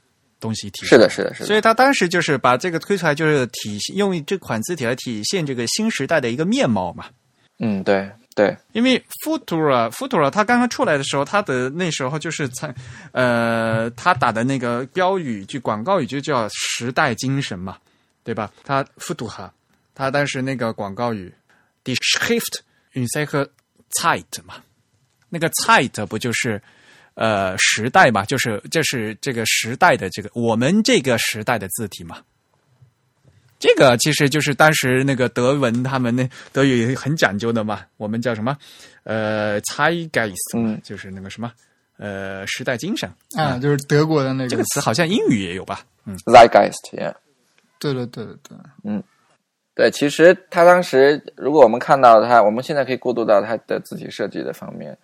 [0.44, 1.46] 东西体是的，是的，是的。
[1.46, 7.06] 所以他当时就是把这个推出来，就是体现用这款字体来体现这个新时代的一个面貌嘛。
[7.60, 8.54] 嗯，对对。
[8.74, 12.76] 因为 Futura，Futura，它刚刚出来的时候，它的那时候就是参
[13.14, 17.78] 呃，他打的那个标语就广告语就叫时代精神嘛，
[18.26, 18.52] 对吧？
[18.66, 19.50] 他 Futura，
[19.96, 21.34] 他当时那个广告语
[21.86, 22.60] Die Schrift
[22.92, 23.48] in seiner
[24.02, 24.56] Zeit 嘛，
[25.30, 26.62] 那个 Zeit 不就是？
[27.16, 32.18] 呃，时代嘛，就是这是这个时代的这个我们这个时代的字体嘛。
[33.60, 37.82] 这个其实就是当时那个德文他们那德语很讲究的嘛。
[37.98, 38.58] 我们叫什么？
[39.04, 41.52] 呃，Zeitgeist，就是那个什么
[41.98, 45.82] 呃时代精神啊，就是德国的那个这个词，好像英语也有吧？
[46.06, 47.14] 嗯，Zeitgeist，
[47.80, 49.02] 对对对对对，嗯，
[49.76, 49.92] 对。
[49.92, 54.98] 其实他当时，如果我们看到他，我们现在可以过渡到他的字体设计的方面。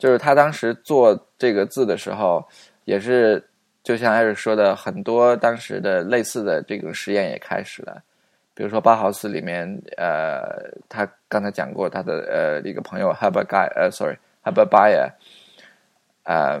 [0.00, 2.42] 就是他当时做这个字的时候，
[2.86, 3.40] 也是
[3.84, 8.02] 就像艾瑞说的，很多当时的类似的这个实验也开始了。
[8.54, 10.40] 比如说包豪斯里面，呃，
[10.88, 15.10] 他刚才讲过他的呃一个朋友 Herbert Guy，呃，sorry，Herbert Bayer，
[16.24, 16.60] 呃，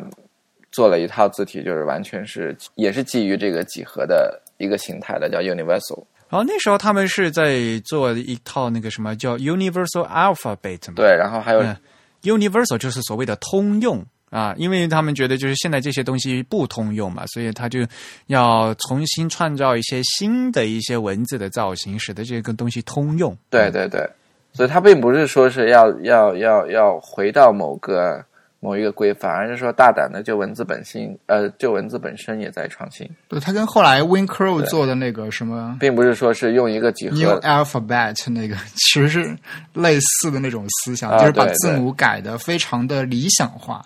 [0.70, 6.04] 做了一套字体，就是完全是也是基于这个几何的一个形态的，叫 Universal。
[6.28, 10.94] 然后那时候他们是在做一套那个什么叫 Universal Alphabet 嘛？
[10.94, 11.76] 对，然后还有、嗯
[12.22, 17.80] ，Universal 就是所谓的通用啊，因为他们觉得就是现在这些东西不通用嘛，所以他就
[18.26, 23.36] 要重新创造一些新的一些文字的造型，使得这个东西通用。
[23.50, 24.08] 对对对，
[24.52, 28.24] 所以他并不是说是要要要要回到某个
[28.62, 37.40] 某一个规范，而是说大胆的就文字本性，呃，就文字本身也在创新，对，它跟后来 WinCrow 做的那个什么并不是说是用一个几 New 何。
[37.40, 39.34] Alphabet 那个，其实是
[39.72, 43.82] 类似的那种思想，啊就是把字母改的非常的理想化，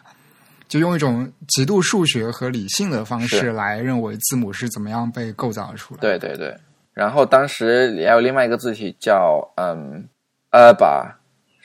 [0.66, 6.52] 就用一种极度数学和理性的方式来认为字母是怎么样被构造出来。，对对对，
[6.92, 10.08] 然后当时也有另外一个字体叫嗯
[10.50, 11.12] Urba，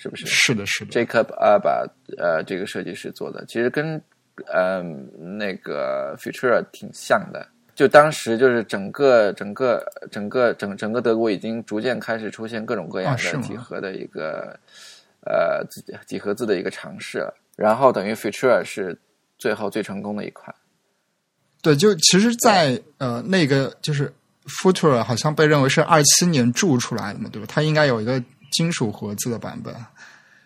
[0.02, 0.26] 是不是？
[0.26, 0.92] 是的，是的。
[0.92, 1.86] Jacob Urba，
[2.18, 4.02] 呃，这个设计师做的，其实跟
[4.48, 4.82] 呃
[5.38, 7.46] 那个 Futura 挺像的。
[7.76, 14.58] 就当时就是整个整个整个整整个德国已经逐渐开始出现各种各样的几何的一个、
[15.26, 17.34] 呃几几何字的一个尝试了。
[17.58, 18.98] 然后等于 Futura 是
[19.38, 20.56] 最后最成功的一款。
[21.62, 24.14] 对，就其实在，呃那个就是
[24.46, 27.46] Futura 好像被认为是二七年铸出来的嘛，对吧？
[27.50, 28.22] 它应该有一个
[28.52, 29.74] 金属活字的版本。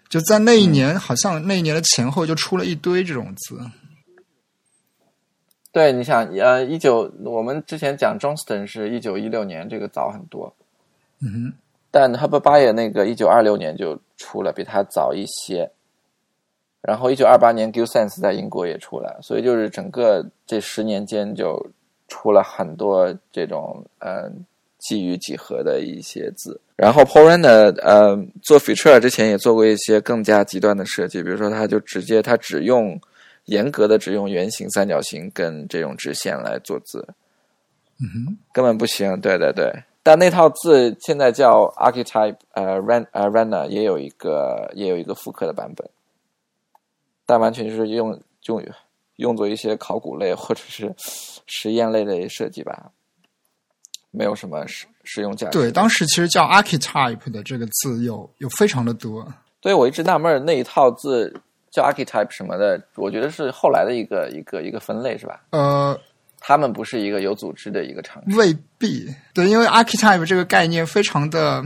[0.10, 3.60] 就在那一年，好像那一年的前后就出了一堆这种字。
[5.72, 10.54] 对，你想，呃，一九我们之前讲 Johnston 是一九一六年，这个早很多。
[11.20, 11.54] 嗯哼，
[11.89, 15.72] 但 h u b b a 那个一九二六年就出了，比它早一些。
[16.82, 21.72] 然后一九二八年 Gillsense 在英国也出来，所以就是整个这十年间就
[22.08, 24.30] 出了很多这种呃
[24.84, 26.60] 基于几何的一些字。
[26.76, 33.00] 然后 p o r a n 呢，呃，做 feature 之前也做过一些更加极端的设计，比如说他就直接他只用
[33.46, 37.08] 严格的只用圆形、三角形跟这种直线来做字，
[38.00, 39.20] 嗯哼，根本不行。
[39.22, 39.72] 对对对，
[40.02, 45.88] 但那套字现在叫 Archetype 呃 Ran 呃 Rana 也有一个也有一个复刻的版本，
[47.26, 48.62] 但完全就是用用
[49.18, 50.94] 用作一些考古类或者是
[51.46, 52.92] 实验类的设计吧，
[54.14, 55.59] 没有什么实实用价值。
[55.59, 59.28] 对，当时其实叫 archetype 的这个字有有非常的多。
[59.59, 61.34] 对我一直纳闷儿那一套字
[61.72, 65.41] 叫 Archetype 什么的，我觉得是后来的一个一个一个分类是吧？
[65.49, 65.99] 呃，
[66.39, 68.38] 他们不是一个有组织的一个尝试。
[68.38, 71.64] 未必对，因为 archetype 这个概念非常的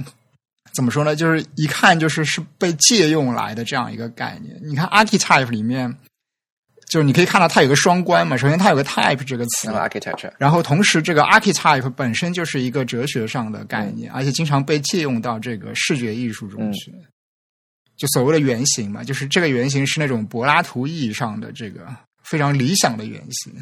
[0.73, 1.15] 怎么说呢？
[1.15, 4.55] 就是一看就是是被借用来的这样一个概念。
[4.63, 5.93] 你看 archetype 里面，
[6.87, 8.35] 就是你可以看到它有个双关嘛。
[8.37, 9.69] 首先它有个 type 这个词
[10.37, 16.93] 然，后同时这个 archetype 本身就是一个哲学上的概念，而且经常被借用到这个视觉艺术中去。
[17.97, 21.87] 就所谓的原型嘛，就是这个原型是那种柏拉图意义上的这个
[22.23, 23.53] 非常理想的原型。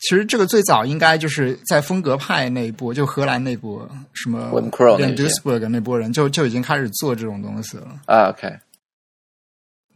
[0.00, 8.00] 其实这个最早应该就是在风格派那一波，就荷兰那波什么 Crow 那 l 些 d u s b e r g 那波人就就已经开始做这种东西了。
[8.06, 8.48] 啊，OK，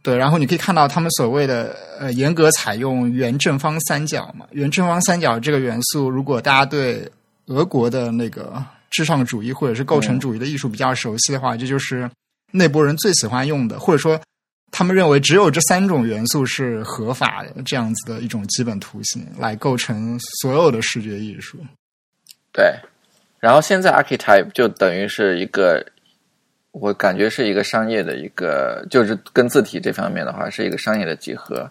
[0.03, 7.09] 对，然后你可以看到他们所谓的呃严格采用圆正方三角嘛，圆正方三角这个元素，如果大家对
[7.47, 12.09] 俄国的那个至上主义或者是构成主义的艺术比较熟悉的话，这就是
[12.51, 14.19] 那波人最喜欢用的，或者说
[14.71, 21.57] 他们认为只有这三种元素是合法的这样子的一种基本图形来构成所有的视觉艺术。
[22.51, 22.73] 对。
[23.39, 25.85] 然后现在 archetype 就等于是一个，
[26.73, 31.69] 我感觉是一个商业的一个，就是跟字体这方面的话是一个商业的集合。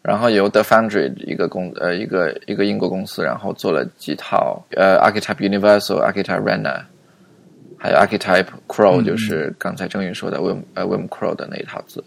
[0.00, 6.82] 然后由 The Foundry 一个公呃一个一个英国公司，然后做了几套呃 Archetype Universal、Archetype Rana，
[7.78, 12.02] 还有 Archetype Crow，、嗯就是刚才郑宇说的 Wim 呃 Wim Crow 的那一套字。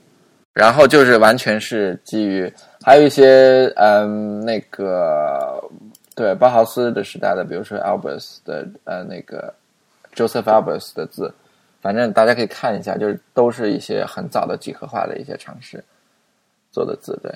[0.52, 2.52] 然后就是完全是基于，
[2.82, 5.64] 还有一些嗯那个
[6.16, 9.54] 对包豪斯的时代的，比如说 Albus 的呃那个
[10.14, 11.34] Joseph Albus 的字，
[11.86, 15.84] 反正大家可以看一下，就是都是一些很早的几何化的一些尝试
[16.72, 17.32] 做的字，对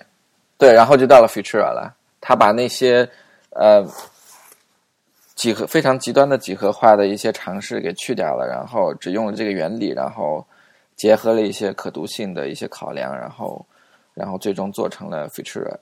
[0.57, 3.07] 对，然后就到了 Futura 了，他把那些
[3.51, 3.85] 呃
[5.35, 10.43] 几何非常极端的几何化的一些尝试给去掉了，然后只用了这个原理，然后
[10.95, 13.63] 结合了一些可读性的一些考量，然后
[14.15, 15.77] 然后最终做成了 Futura。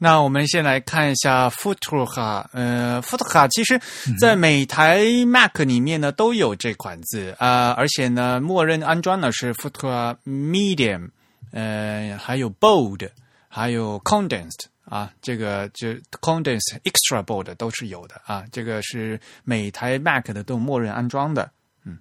[0.00, 3.80] 那我们先来看一下 Futura，呃，Futura 其实
[4.20, 11.10] 在每台 Mac 里面呢都有这款字啊、呃而且呢，默认安装的是 Futura Medium，
[11.50, 13.10] 呃，还有 Bold，
[13.48, 15.88] 还有 Condensed 啊，这个就
[16.20, 21.50] Condensed Extra Bold 都是有的啊，这个是每台 Mac 的都默认安装的。
[21.84, 21.98] 嗯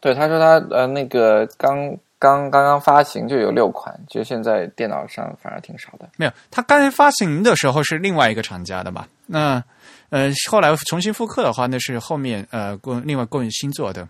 [0.00, 6.08] 对，他说他呃那个刚刚刚刚发行就有六款，就现在电脑上反而挺少的。
[6.18, 9.08] 没有，它刚才发行的时候是另外一个厂家的吧？
[9.26, 9.64] 那
[10.10, 14.06] 呃，后来重新复刻的话，那是后面呃供另外供应新做的。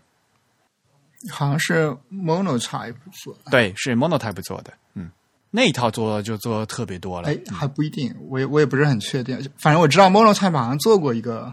[1.30, 4.72] 好像是 Monotype 做的，对，是 Monotype 做的。
[4.94, 5.10] 嗯，
[5.50, 7.28] 那一套做就做特别多了。
[7.28, 9.36] 哎，还不一定，我也我也不是很确定。
[9.62, 11.52] 反正我知道 Monotype 好像做过一个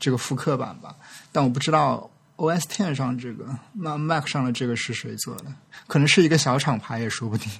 [0.00, 0.96] 这个复刻版吧，
[1.30, 5.46] 但我不知道 OS Ten 上这个那 Mac 上的这个是谁做的，
[5.86, 7.50] 可能是一个小厂牌也说不定。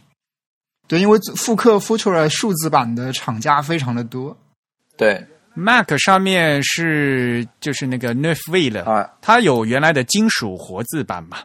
[0.87, 4.37] 对，因为复刻 Futura 数字版的厂家非常的多。
[4.97, 11.39] 对，Mac 上面是就是那个 Nerf V 了啊，它有原来的金属活字版嘛。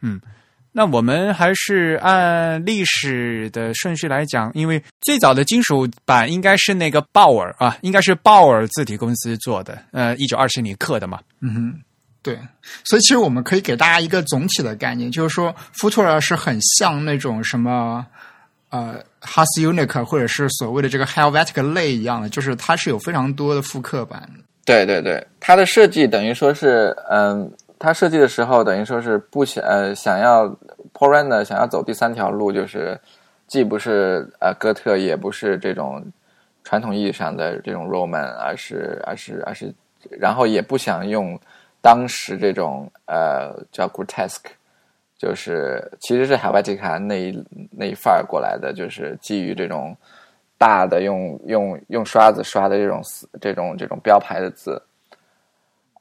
[0.00, 0.20] 嗯，
[0.72, 11.18] 那我们还是按历史的顺序来讲，因为最早的金属版应该是那个鲍尔啊，应该是鲍尔字体公司做的，呃，一九二七年刻的嘛。
[11.40, 11.80] 嗯哼，
[12.22, 12.38] 对，
[12.84, 18.06] 所以其实我们可以给大家一个总体的概念，就是说 Futura 是很像那种什么
[18.70, 24.28] 呃 Has Unique 或者是所谓的这个 Helvetic 类一样的，就是它是有非常多的复刻版。
[24.64, 27.50] 对对对，它的设计等于说是，嗯，
[27.80, 30.46] 他设计的时候等于说是不想呃想要
[30.92, 32.96] p o r a n 呢想要走第三条路，就是
[33.48, 36.04] 既不是呃哥特，也不是这种
[36.62, 39.74] 传统意义上的这种 Roman，而是而是而是，
[40.10, 41.36] 然后也不想用
[41.80, 44.50] 当时这种呃叫 grotesque，
[45.18, 49.96] 就是其实是海外 a 那一那一范儿过来的，就是基于这种。
[50.60, 53.02] 大的用用用刷子刷的这种
[53.40, 54.78] 这种这种标牌的字，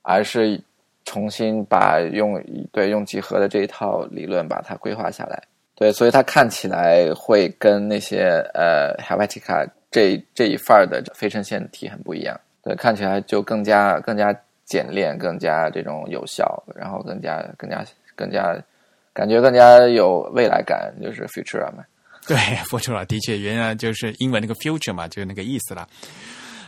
[0.02, 0.62] 而是
[1.06, 2.41] 重新把用
[2.72, 5.41] 对用几何的这一套理论把它规划下来。
[5.76, 12.39] 对，所以它看起来会跟那些呃 Helvetica 这这一范儿的非衬线体很不一样。
[12.62, 14.36] 对，看起来就更加更加
[14.66, 17.84] 简练，更加这种有效，然后更加更加
[18.16, 18.62] 更加
[19.14, 21.84] 感觉更加有未来感，就是 Futura 嘛。
[22.28, 22.38] 对
[22.70, 25.88] ，Futura 的确，原来就是英文那个 future 嘛，就是那个意思了。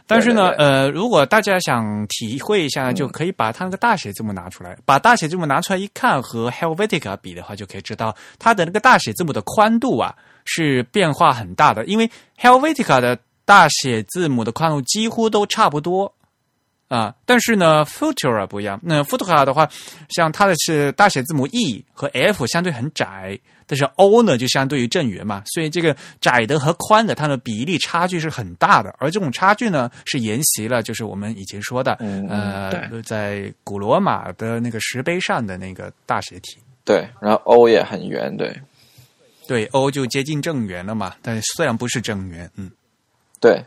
[0.07, 0.65] 但是呢，对对对。
[0.65, 10.13] 呃，如果大家想体会一下，就可以把它那个大写字母拿出来，把大写字母拿出来一看，和 Helvetica 比的话，就可以知道它的那个大写字母的宽度啊
[10.45, 11.85] 是变化很大的。
[11.85, 16.13] 因为 Helvetica 的大写字母的宽度几乎都差不多
[16.95, 18.79] 啊，但是呢，Futura 不一样。
[18.83, 19.69] 那 Futura 的话，
[20.09, 23.39] 像它的是大写字母 E 和 F 相对很窄。
[23.67, 38.53] 但是 O 呢，就相对于正圆嘛，所以这个窄的和宽的它的比例差距是很大的，而这种差距呢，是沿袭了就是我们以前说的，嗯呃，在古罗马的那个石碑上的那个大写体，对，然后 O 也很圆，对，
[39.47, 42.69] 对，O 就接近正圆了嘛，但虽然不是正圆，嗯，
[43.39, 43.63] 对，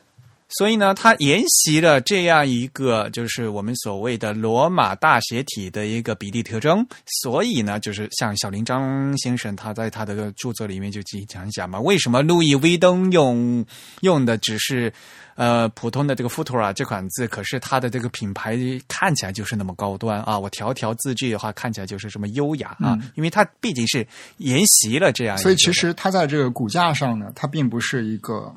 [0.51, 6.87] 所以呢，它沿袭了这样一个就是我们所谓的罗马大写体的一个比例特征。
[7.23, 13.65] 所以呢，就是像小林张先生他在他的著作里面就讲一讲嘛，为什么路易威登用
[14.03, 14.93] 用的只是
[15.35, 20.39] 呃普通的这个 Futura 这款字，可是它的这个品牌看起来就是那么高端啊？
[20.39, 25.37] 我条条字句的话看起来就是这么优雅啊，因为它毕竟是沿袭了这样。
[25.39, 28.55] 所以其实它在这个骨架上呢，它并不是一个。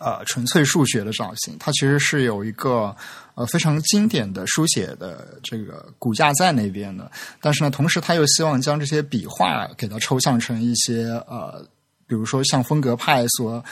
[0.00, 2.96] 呃，纯粹数学的造型，它其实是有一个
[3.34, 11.62] 呃非常经典的书写的这个骨架在那边的，但是呢，同时他又希望将这些笔画给它抽象成一些呃，
[12.06, 13.62] 比如说像风格派所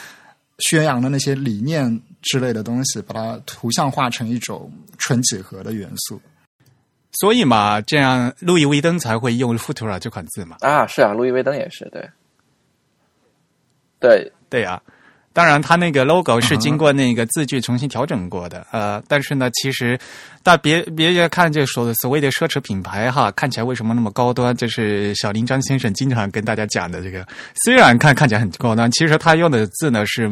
[0.59, 6.21] 宣扬的那些理念之类的东西，把它图像化成一种纯几何的元素。
[7.13, 10.57] 所以嘛，这样路易威登才会用 Futura 这款字嘛。
[10.59, 12.07] 啊，是啊，路易威登也是，对，
[13.99, 14.79] 对对啊。
[15.39, 19.97] 当然，它那个 logo 是经过那个字句重新调整过的，呃，但是呢，其实
[20.43, 24.53] 大别别看这所所谓的奢侈品牌哈，看起来为什么那么高端？
[24.53, 27.01] 这是小林张先生经常跟大家讲的。
[27.01, 27.25] 这个
[27.63, 30.27] 虽然看看起来很高端，其实他用的字呢是，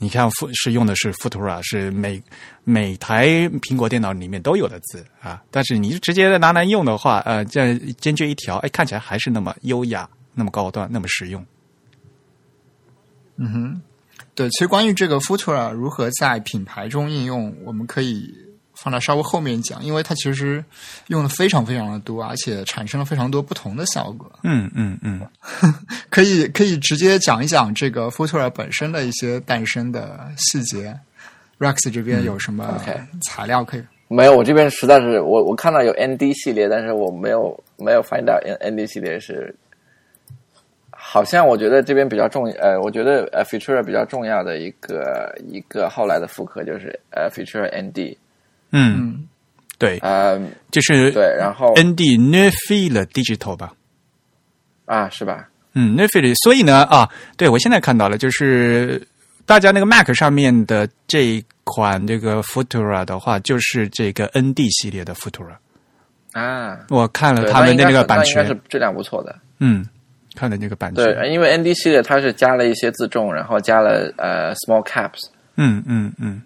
[0.00, 2.20] 你看富是用的是 Futura，是每
[2.64, 3.28] 每台
[3.62, 5.40] 苹果电脑里面都有的字啊。
[5.52, 11.46] 但是你直接拿来用的话，呃，这样间距一调，哎，看起来还是那么优雅、那么高端、那么实用。
[13.36, 13.80] 嗯哼。
[14.36, 18.32] 对，其实关于这个 Futura 如何在品牌中应用，我们可以
[18.74, 20.62] 放到稍微后面讲，因为它其实
[21.06, 24.30] 用的非常非常的多，而且产生了非常多不同的效果。
[24.42, 25.26] 嗯嗯嗯，
[26.10, 30.94] 可以可以直接讲一讲这个 Futura 本身的一些诞生的细节。
[31.58, 32.78] Rex 这边有什么
[33.26, 33.82] 材料可以？
[34.08, 39.56] 没有，我这边实在是我我看到有 ND 系列，但是我没有没有 find out ND 系列是。
[41.08, 48.16] 好像我觉得这边比较重，呃，我觉得呃，Futura 比较重要的一个一个后来的复刻就是呃，Futura ND，
[48.72, 49.28] 嗯，
[49.78, 50.36] 对，呃，
[50.72, 53.72] 就是对，然后 ND Near Field Digital 吧，
[54.86, 55.48] 啊，是吧？
[55.74, 59.00] 嗯 n e f i l 所以呢啊，对我现在看到了，就是
[59.44, 65.54] 大家那个 Mac 上面的这一款这个 Futura 的话，就是这个 ND 系列的 Futura。
[66.32, 69.34] 啊，我看了他们的那个版权应该是，质量不错的。
[69.60, 69.86] 嗯，
[70.36, 76.40] 看的那个版权，对，因为 ND 系列它是加了一些自重，然后加了呃 small caps，嗯嗯嗯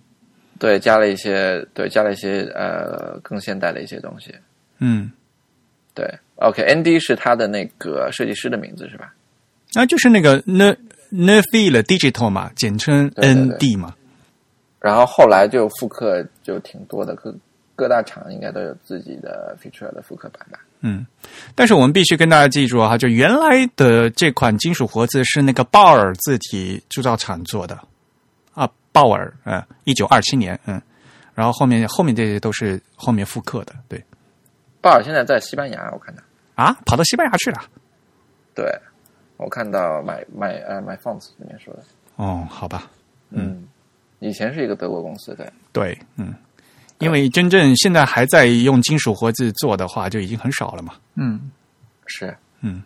[0.59, 4.35] 对，加了一些对，加了一些呃更现代的一些东西。
[4.79, 5.11] 嗯，
[5.95, 9.13] 对，OK，ND 是他的那个设计师的名字是吧？
[9.75, 10.77] 那就是那个 Ne
[11.13, 13.95] Nerfil Digital 嘛，简称 ND 嘛。
[14.81, 17.35] 然后后来就复刻就挺多的，各
[17.77, 20.59] 各大厂应该都有自己的 feature 的复刻版吧？
[20.81, 21.07] 嗯，
[21.55, 27.79] 但是我们必须跟大家记住啊，就原来的这款金属活字是那个鲍尔字体铸造厂做的。
[28.55, 30.81] 啊，鲍尔，嗯，一九二七年，嗯，
[31.35, 34.03] 然后后面后面这些都是后面复刻的，对。
[34.81, 36.23] 鲍尔现在在西班牙，我看到，
[36.55, 37.63] 啊，跑到西班牙去了，
[38.55, 38.65] 对
[39.37, 41.83] 我看到买买呃买 fonts 里面说的，
[42.17, 42.91] 哦，好吧，
[43.31, 43.69] 嗯，
[44.19, 46.35] 以前是一个德国公司，的，对，嗯，
[47.01, 51.51] 因为真正现在还在用金属活字做的话，就已经很少了嘛，嗯，
[52.07, 52.83] 是，嗯。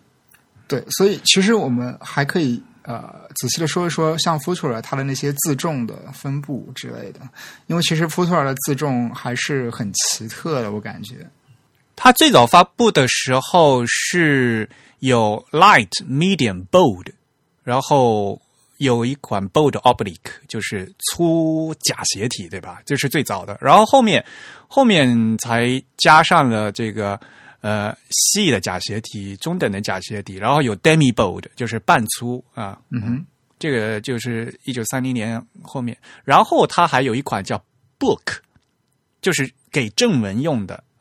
[0.67, 7.21] 对，所以其实我们还可以呃仔细的说一说像 Futura 它的那些自重的分布之类的，
[7.67, 11.17] 因为其实 Futura 的自重还是很奇特的，我感觉。
[11.95, 14.69] 它最早发布的时候是
[15.01, 17.09] 有 light、medium、bold，
[17.63, 18.41] 然后
[18.85, 22.81] 有一款 bold oblique，就是粗假斜体，对吧？
[22.87, 23.59] 这是最早的。
[23.61, 24.25] 然后后面
[24.69, 27.19] 后面才加上了这个
[27.61, 32.79] 呃细的假斜体、中等的假斜体，然后有 demi bold，就是半粗啊。
[32.91, 33.27] 嗯哼，
[33.59, 37.61] 这个就是一九三零年后面，然后它还有一款叫
[37.99, 38.37] Book，
[39.23, 40.94] 就是给正文用的啊，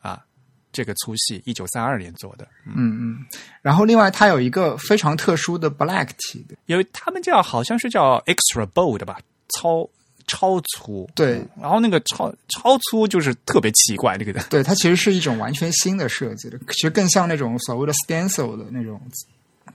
[0.74, 3.24] 这个粗细，一九三二年做的，嗯嗯。
[3.62, 9.88] 然后另外它有一个非常特殊的 black 体的，有他们叫好像是叫 Extra Bold 吧，超
[10.26, 19.26] 超粗，对嗯然后那个超超粗就是特别奇怪，那个的，对，它其实是一种完全新的设计的，其实更像那种所谓的 stencil 的那种字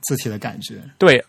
[0.02, 0.80] 字体的感觉。
[0.98, 1.24] 对，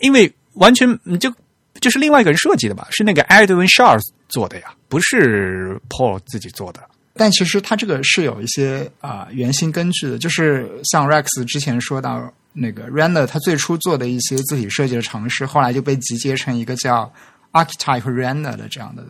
[0.00, 1.32] 因为完全嗯就
[1.80, 6.89] 就是另外一个人设计的吧，是那个 Edwin Shaw 做的呀，不是 Paul 自己做的。
[7.20, 17.12] 但其实它这个是有一些啊、原型根据的，就是像 Rex 之前说到那个 Render，他最初做的一些字体设计的尝试，后来就被集结成一个叫
[17.52, 19.04] Archetype Render 的这样的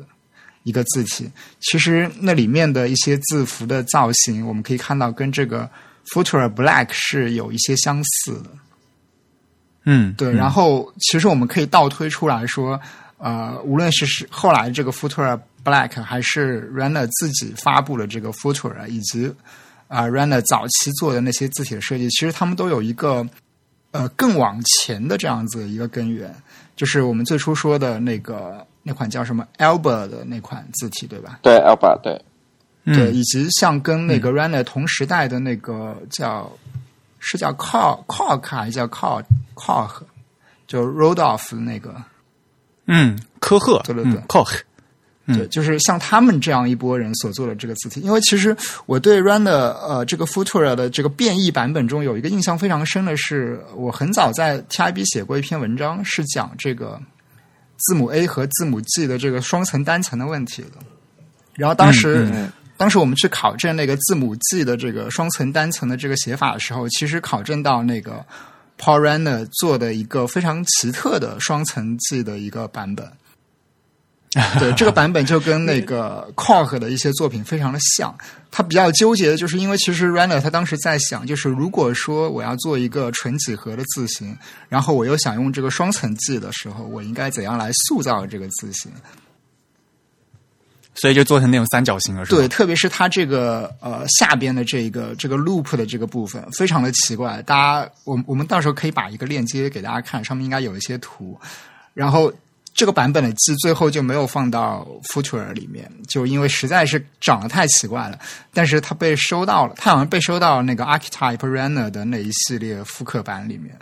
[0.64, 1.30] 一个字体。
[1.60, 5.70] 其实那里面的一些字符的造型，我们可以看到跟这个
[6.12, 8.50] Futura Black 是有一些相似的。
[9.84, 12.80] 嗯，对，然后其实我们可以倒推出来说，
[13.18, 19.32] 呃，无论是是后来这个 Futura Black，还是 Renner 自己发布了这个 Futura，以及
[19.88, 23.26] 啊、Renner 早期做的那些字体的设计，其实他们都有一个
[23.90, 26.34] 呃更往前的这样子一个根源，
[26.76, 31.40] 就是我们最初说的那个那款叫什么？Alba 的那款字体，对吧？
[31.42, 32.24] 对，Alba 对，
[32.84, 32.94] 嗯。
[32.94, 36.50] 对，以及像跟那个 Renner 同时代的那个叫、
[37.18, 39.90] 是叫 Cog Cog 还是叫 Cog Cog，
[40.66, 41.94] 就 Rodolph 的那个，
[42.86, 44.14] 嗯，科赫，对对对。
[44.14, 44.60] 嗯，Koch，
[45.34, 48.56] 对，就是像他们这样一波人所做的这个字体，因为其实
[48.86, 57.00] 我对 Renner 呃这个 Futura 的这个变异版本中有一个印象非常深的是，我很早在 TIB 写过一篇文章，是讲这个
[57.76, 60.78] 字母 A 和字母 G 的这个双层单层的问题的。
[61.54, 68.24] 然后当时，嗯嗯当时我们去考证那个字母 G 的这个双层单层的这个写法的时候，其实考证到那个
[68.78, 73.06] Paul Renner 做的一个非常奇特的双层 G 的一个版本。
[74.60, 78.16] 对，这个版本就跟那个 Koch 的一些作品非常的像。
[78.48, 84.36] 他比较纠结的就是，因为其实 Renner 他当时在想，就是如果说我要做一个纯几何的字形，
[84.68, 88.92] 然后我又想用这个双层 G 的时候，我应该怎样来塑造这个字形？
[90.94, 92.38] 所以就做成那种三角形了，是吧？
[92.38, 97.42] 对，特别是它这个呃下边的这个这个 loop 的这个部分，非常的奇怪。
[97.42, 101.36] 大家，我我们到时候可以把一个链接给大家看，上面应该有一些图。
[101.94, 102.32] 然后
[102.72, 108.18] 这个版本的字最后就没有放到 Future 里面，就因为实在是长得太奇怪了。
[108.52, 113.76] 但是它被收到了，它好像被收到那个 Archetype Runner 的那一系列复刻版里面。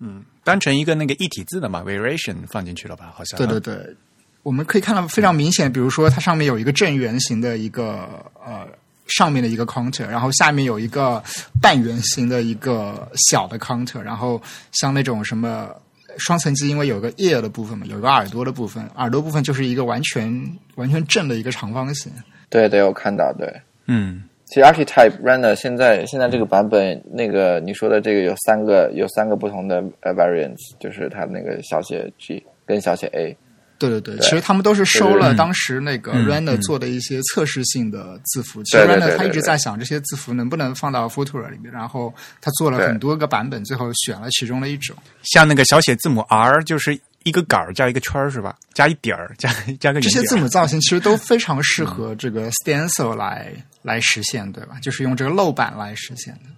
[0.00, 3.12] 嗯当成一个那个一体字的嘛，variation 放进去了吧？
[3.16, 3.96] 好像对对对，
[4.42, 8.68] 我们可以看到非常明显，比如说它上面有一个正圆形的一个呃
[9.06, 11.22] 上面的一个 counter，然后下面有一个
[11.62, 15.70] 半圆形的一个小的 counter，然后像那种什么
[16.18, 20.30] 双层机，因为有个 ear 的部分嘛，有个耳朵的部分，耳朵部分就是一个完全
[20.76, 22.12] 完全正的一个长方形。
[22.48, 23.52] 对对，我看到，对，
[23.86, 33.36] 嗯其实 Archetype Runner 现在现在这个版本，那个你说的这个有三个有三个不同的呃 variants，就是它那个小写 G 跟小写 A。
[33.78, 38.62] 对对对，对其实他们都是收了当时那个嗯 Render 嗯做的一些测试性的字符。
[38.64, 44.96] 其实 Render 他一直在想这些字符能不能放到 Futura 里面，然后他做了很多个版本，最后选了其中的一种。
[45.24, 48.54] 像那个小写字母 R 就是一个杆儿加一个圈儿是吧？
[48.74, 49.50] 加一点儿，加
[49.80, 53.52] 加个这些字母造型其实都非常适合这个 Stencil 来
[53.82, 54.76] 来实现，对吧？
[54.80, 56.50] 就是用这个漏板来实现的。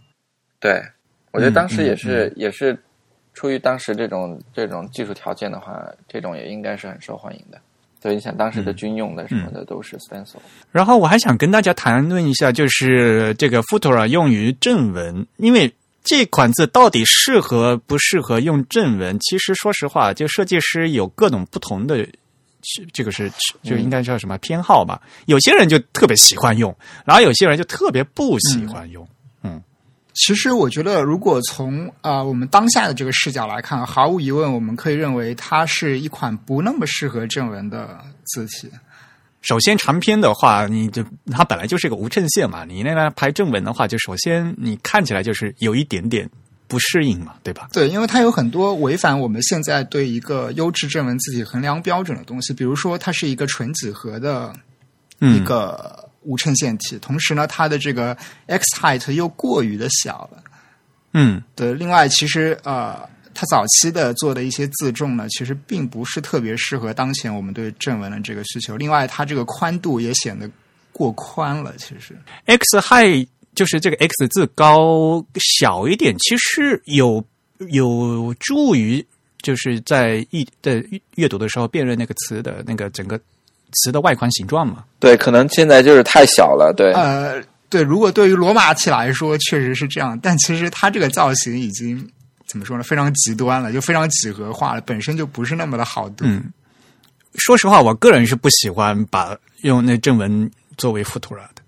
[0.58, 0.82] 对，
[1.32, 2.76] 我觉得当时嗯也是、也是
[3.36, 7.60] 出于当时这种这种技术条件的话，这种也应该是很受欢迎的。
[8.02, 10.36] 所以你想当时的军用的什么的都是 stencil，、
[10.72, 15.72] 然后我还想跟大家谈论一下，就是这个 Futura 用于正文，因为
[16.02, 19.18] 这款字到底适合不适合用正文？
[19.20, 22.06] 其实说实话，就设计师有各种不同的。
[22.92, 23.30] 这个是
[23.62, 25.00] 就应该叫什么偏好吧？
[25.26, 29.06] 有些人就特别喜欢用，然后有些人就特别不喜欢用。
[30.16, 38.70] 其实我觉得，如果从啊、我们当下的这个视角来看，毫无疑问，我们可以认为它是一款不那么适合正文的字体。
[39.42, 46.28] 首先，长篇的话，你就它本来就是一个无衬线嘛，你那个排正文的话，就首先你看起来就是有一点点
[46.66, 47.68] 不适应嘛，对吧？
[47.72, 54.52] 对，因为它有很多违反我们现在对一个优质正文字体衡量标准的东西，比如说它是一个纯几何的
[55.20, 58.14] 一嗯，个无衬线体，同时呢，它的这个
[58.46, 60.42] x height 又过于的小了。
[61.12, 68.76] 嗯，对，另外其实呃，它早期的做的一些自重呢，其实并不是特别适合当前我们对正文的这个需求。
[68.76, 70.50] 另外，它这个宽度也显得
[70.92, 71.74] 过宽了。
[71.78, 77.24] 其实，x height 就是这个 x 字高小一点，其实有
[77.70, 79.02] 有助于
[79.40, 83.18] 就是在一的阅读的时候辨认那个词的那个整个
[83.72, 84.84] 词的外观形状嘛。
[84.98, 92.08] 对，可能现在就是太小了，对，呃，对，如果对于罗马体来说确实是这样，但其实它这个造型已经
[92.46, 92.82] 怎么说呢？
[92.82, 96.24] 非常极端了，就非常几何化了，本身就不是那么的好读。
[96.26, 96.52] 嗯，
[97.34, 101.62] 说实话，我个人是不喜欢把用那正文作为 Futura 的。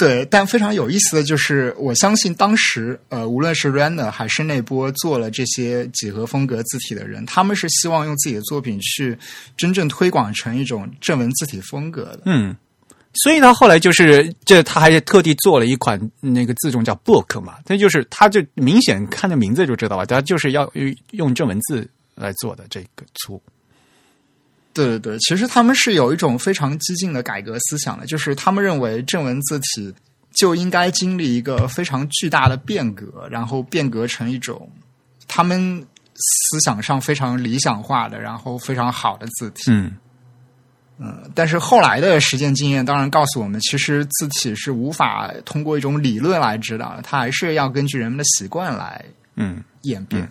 [0.00, 9.18] 对，但非常有意思的就是，我相信当时呃，无论是 Renner 还是那波做了这些几何风格字体的人，他们是希望用自己的作品去
[9.58, 12.22] 真正推广成一种正文字体风格的。
[12.24, 12.56] 嗯，
[13.12, 20.72] 所以他后来就是这，他还特地做了一款那个字重叫 Book 嘛，那就是他就明显看这名字就知道了，他就是要
[21.10, 23.38] 用正文字来做的这个粗。
[24.72, 29.92] 对对对，其实他们是有一种非常激进的改革思想的，就是他们认为正文字体
[30.32, 34.70] 就应该经历一个非常巨大的变革，然后变革成一种
[35.26, 39.70] 他们思想上非常理想化的，然后非常好的字体。
[39.72, 39.96] 嗯
[40.98, 49.04] 嗯但是后来的实践经验当然告诉我们，其实字体是无法通过一种理论来指导的，它还是要根据人们的习惯来
[49.34, 50.28] 嗯，演变。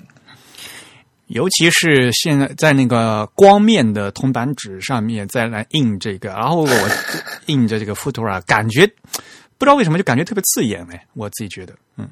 [1.30, 6.89] 尤其是现在在那个光面的铜板纸上面再来印这个，然后我
[7.45, 8.88] 印着这个 Futura，感觉
[9.57, 12.09] 不知道为什么就感觉特别刺眼哎，我自己觉得，嗯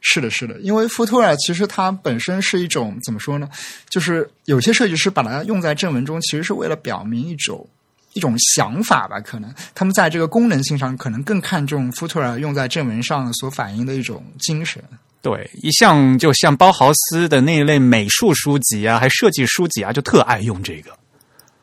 [0.00, 3.48] 是的，是的，因为 Futura 其实它本身是一种怎么说呢？
[3.88, 7.68] 就是有些设计师把它用在正文中，其实是为了表明一种
[8.16, 9.20] 一种想法吧。
[9.20, 14.82] 可能他们在这个功能性上，可能更看重 Futura 用在正文上所反映的一种精神。
[15.22, 20.90] 对，一向就像包豪斯的那一类美术书籍啊，还设计书籍啊，就特爱用这个。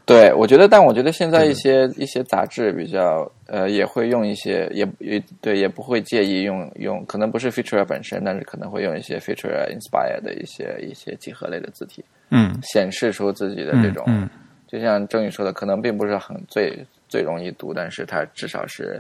[0.06, 14.30] 对，我觉得，但我觉得现在一些一些杂志比较呃，也会用一些，也也对，也不会介意用用，可能不是 feature 本身，但是可能会用一些 feature inspire 的一些一些几何类的字体，嗯显示出自己的这种，嗯嗯
[14.74, 19.00] 就像郑宇说的，可能并不是很最最容易读，但是它至少是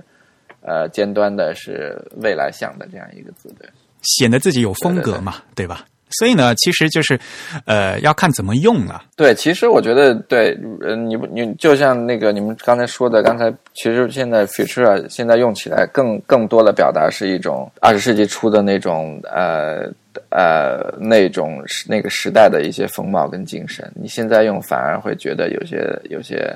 [0.61, 3.67] 呃尖端的，是未来向的这样一个字，对。
[4.03, 5.83] 显得自己有风格嘛，对吧？
[6.19, 7.19] 所以呢，其实就是
[7.65, 9.03] 呃，要看怎么用啊。
[9.15, 19.91] 对，其实我觉得，对，呃，你不，你就像那个你们刚才说的，刚才其实现在 Futura 现在用起来更更多的表达是一种二十世纪初的那种呃
[20.29, 23.91] 呃那种那个时代的一些风貌跟精神。
[23.95, 26.55] 你现在用反而会觉得有些有些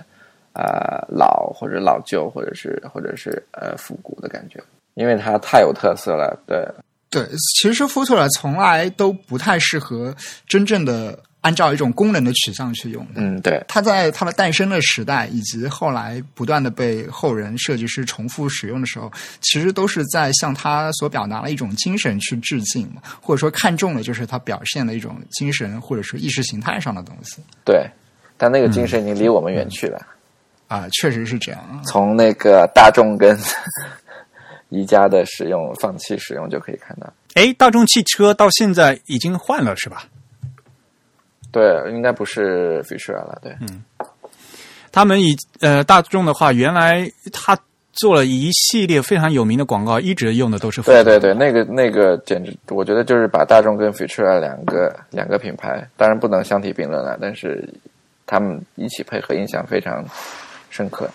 [0.54, 4.60] 呃老或者老旧，或者是或者是呃复古的感觉，
[4.96, 6.38] 因为它太有特色了。
[6.48, 6.68] 对，
[7.10, 7.24] 对，
[7.56, 10.16] 其实 Futura 从来都不太适合
[10.48, 11.18] 真正的
[11.48, 13.22] 按照一种功能的取向去用的。
[13.22, 27.38] 嗯，对，它在它的诞生的时代，以及后来不断的被后人设计师重复使用的时候，其实都是在向它所表达的一种精神去致敬嘛，或者说看重的就是它表现的一种精神或者是意识形态上的东西。
[27.64, 27.90] 对，
[28.36, 30.06] 但那个精神已经离我们远去了。
[30.68, 31.82] 啊，确实是这样。
[31.86, 33.40] 从那个大众跟
[34.68, 37.14] 宜家的使用放弃使用就可以看到。
[37.36, 40.04] 哎，大众汽车到现在已经换了是吧？
[41.52, 43.40] 对，应该不是 Future 了。
[43.42, 43.84] 对，嗯
[44.92, 47.58] 他们以呃大众的话，原来他
[47.94, 57.68] 做了一系列非常有名的广告，一直用的都是对对对，那个那个简直，我觉得就是把大众跟 Future 两个两个品牌，当然不能相提并论了，但是
[58.26, 60.04] 他们一起配合，印象非常
[60.70, 61.08] 深刻。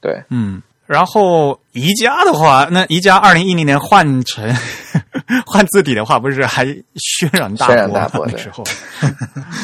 [0.00, 0.62] 对，嗯。
[0.90, 4.52] 然后宜家的话，那宜家二零一零年换成
[5.46, 6.66] 换字体的话，不是还
[6.96, 7.68] 轩然大
[8.08, 8.64] 波那时候？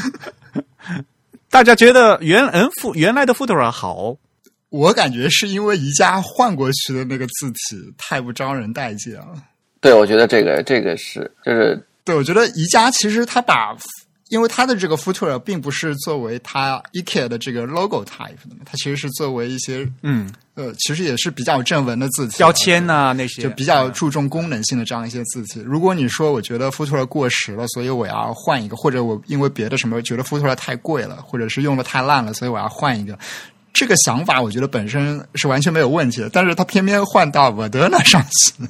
[1.50, 4.16] 大家觉得原嗯复原来的 Futura 好？
[4.68, 9.34] 我感觉是因为宜家换过去的那个字体太不招人待见了。
[9.80, 13.76] 对，我觉得这个这个是就是对，我觉得宜家其实他把。
[14.28, 25.60] 因为它的这个 Futura 并不是作为它 IKEA 的这个 logo type 的嘛，它其实是作为一些嗯呃，其实也是比较正文的字体标签呐那些，就比较注重功能性的这样一些字体。
[25.60, 33.18] 如果你说我觉得 Futura 过时了，所以我要换一个，或者我因为别的什么觉得 Futura 太贵了，或者是用的太烂了，所以我要换一个，
[33.72, 36.30] 这个想法我觉得本身是完全没有问题的。
[36.30, 38.64] 但是他偏偏换到 Verdana 上去。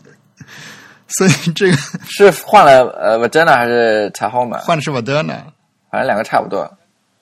[1.08, 1.76] 所以这个
[2.08, 4.58] 是换了呃 v a d e n a 还是 Tahoma？
[4.58, 5.44] 换的是 v a d e n a
[5.90, 6.70] 反正两个差不多。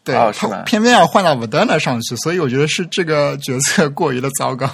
[0.03, 4.69] 对，他偏偏要换到 v a d e n a 上去，所以我觉得是这个决策 过于的糟糕。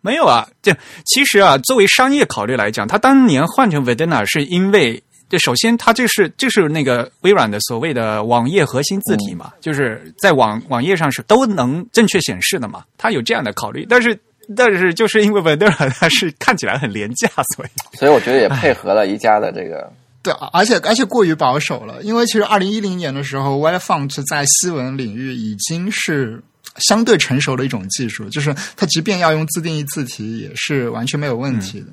[0.00, 0.70] 没有啊，这
[1.06, 14.18] 其实啊，作为商业考虑来讲，他当年换成 v a d e n a 是因为，这首先它就是就是那个微软的所谓的网页核心字体嘛，就是在网网页上是都能正确显示的嘛，他有这样的考虑，但是。
[14.56, 19.90] 但是就是因为 v e d e r 它是看起来很廉价，所以所以我觉得也配合了宜家的这个
[20.22, 22.02] 对，而且而且过于保守了。
[22.02, 26.42] 因为其实二零一零年的时候，White Font 在西文领域已经是
[26.78, 31.88] 相对成熟的一种技术，就是它即便要用自定义字体，也是完全没有问题的。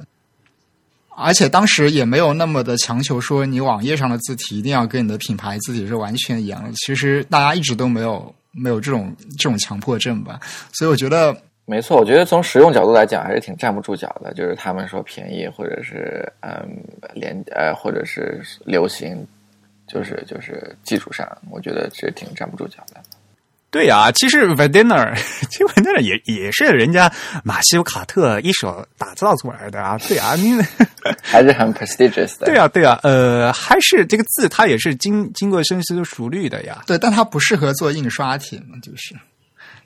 [1.15, 6.71] 而且当时也没有那么的强求，说你网页上的字体一定要跟你的品牌字体是完全一样的。
[6.85, 10.39] 其实大家一直都没有没有这种这种强迫症吧。
[10.73, 11.35] 所以我觉得。
[11.71, 14.33] 没错，我觉得从实用角度来讲，还是挺站不住脚的。
[14.33, 16.51] 就是他们说便宜，或者是嗯
[17.13, 19.25] 廉呃，或者是流行，
[19.87, 22.99] 就是就是技术上，我觉得是挺站不住脚的。
[23.69, 25.15] 对呀，其实 v a d e n a
[25.49, 27.09] 其实 v a d e n a 也也是人家
[27.41, 29.97] 马西欧卡特一手打造出来的啊。
[30.09, 30.61] 对啊，你
[31.23, 32.47] 还是很 prestigious 的。
[32.47, 36.83] 对啊，对啊，呃，还是这个字，它也是经经过深思熟虑的呀。
[36.85, 39.15] 对，但它不适合做印刷体嘛，就是。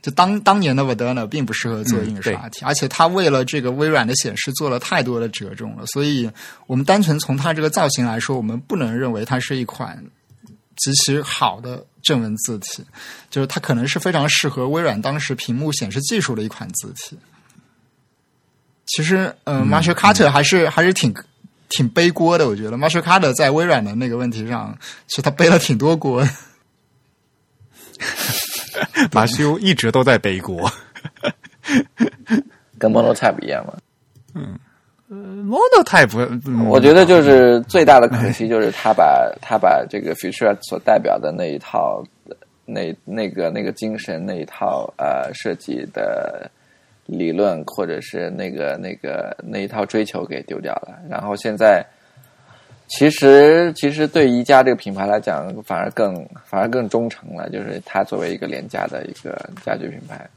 [0.05, 6.29] 就当当年的 Vedana 并不适合做印刷体，而且它为了这个微软的显示做了太多的折中了，所以
[6.67, 10.05] 我们单纯从它这个造型来说，我们不能认为它是一款
[10.75, 12.85] 极其好的正文字体，
[13.31, 17.17] 就是它可能是非常适合微软当时屏幕显示技术的一款字体。
[18.85, 21.11] 其实，呃，Marshall Carter 还是还是挺
[21.67, 24.77] 挺背锅的，我觉得 Marshall Carter 在微软的那个问题上，
[25.07, 26.23] 其实他背了挺多锅。
[29.13, 30.69] 马修一直都在背锅，
[32.77, 33.73] 跟 Monotype 一样嘛。
[34.33, 42.03] 嗯，Monotype，我觉得就是最大的可惜就是他把 他把这个 Future 所代表的那一套
[42.65, 46.49] 那那个那个精神那一套呃设计的
[47.05, 51.85] 理论或者是那个那个那一套追求给丢掉了，然后现在。
[52.87, 56.15] 其实，其实对宜家这个品牌来讲，反而更
[56.45, 57.49] 反而更忠诚了。
[57.49, 60.27] 就是它作为一个廉价的一个家居品牌，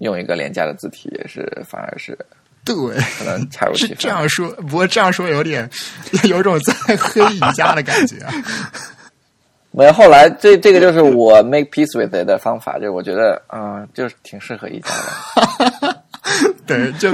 [0.00, 2.16] 用一个廉价的字体，也是反而是
[2.64, 2.74] 对，
[3.18, 3.96] 可能恰如其分。
[3.98, 5.68] 这样说，不过这样说有点
[6.24, 8.16] 有种在黑宜家的感觉。
[9.76, 14.90] 没有，后来这这个就是我 make peace with it 的方法，就是我觉得啊，就是挺适合宜家
[15.80, 16.03] 的。
[16.66, 17.10] 对，就。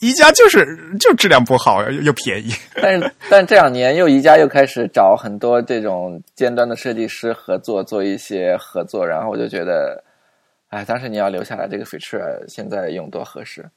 [0.00, 0.66] 宜家就是
[0.98, 10.02] 就质量不好又便宜， 但是但这两年又宜家又开始找很多这种尖端的设计师合作做一些合作，然后我就觉得，
[10.68, 13.68] 哎，当时你要留下来这个 feature，现在用多合适？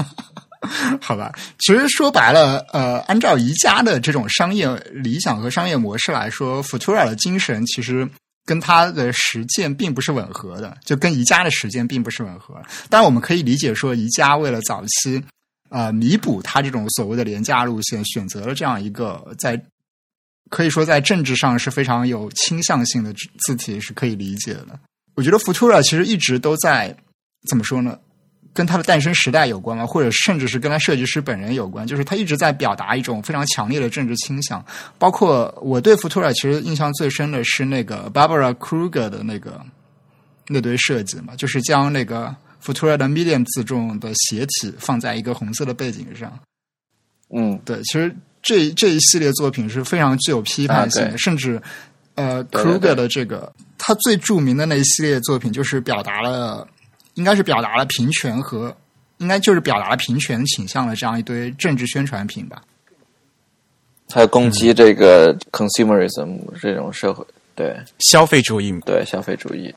[1.00, 8.06] 好吧，其实说白了，呃，按照宜家的这种商业理想和商业模式来说，Futura 的精神其实。
[8.50, 12.60] 跟他的实践并不是吻合的，就跟宜家的实践并不是吻合。
[12.88, 15.22] 但我们可以理解说，宜家为了早期
[15.68, 19.62] 呃弥补他这种所谓的廉价路线，选择了这样一个在
[20.48, 23.14] 可以说在政治上是非常有倾向性的
[23.46, 24.76] 字体，是可以理解的。
[25.14, 26.96] 我觉得 Futura 其实一直都在
[27.48, 27.96] 怎么说呢？
[28.60, 29.86] 跟他的诞生时代有关吗？
[29.86, 31.86] 或者甚至是跟他设计师本人有关？
[31.86, 34.62] 就是他一直在表达一种非常强烈的政治倾向。
[34.98, 39.58] 包括我对 Futura 其实印象最深的是那个 Barbara Kruger 的那个
[40.46, 46.30] 那堆设计嘛，就是将那个 Futura 的 medium 自重的斜体放在一个红色的背景上。
[47.34, 51.58] 嗯，对，其实这这一系列作品是非常具有批判性的，啊甚至
[52.14, 56.68] 呃 Kruger 的这个他最著名的那一系列作品，就是表达了，
[57.20, 58.74] 应该是表达了平权和，
[59.18, 62.62] 应该就是表达了平权倾向的这样一堆政治宣传品吧。
[64.10, 67.22] 还有攻击这个 consumerism 这种社会，
[67.54, 69.74] 对消费主义，对消费主义，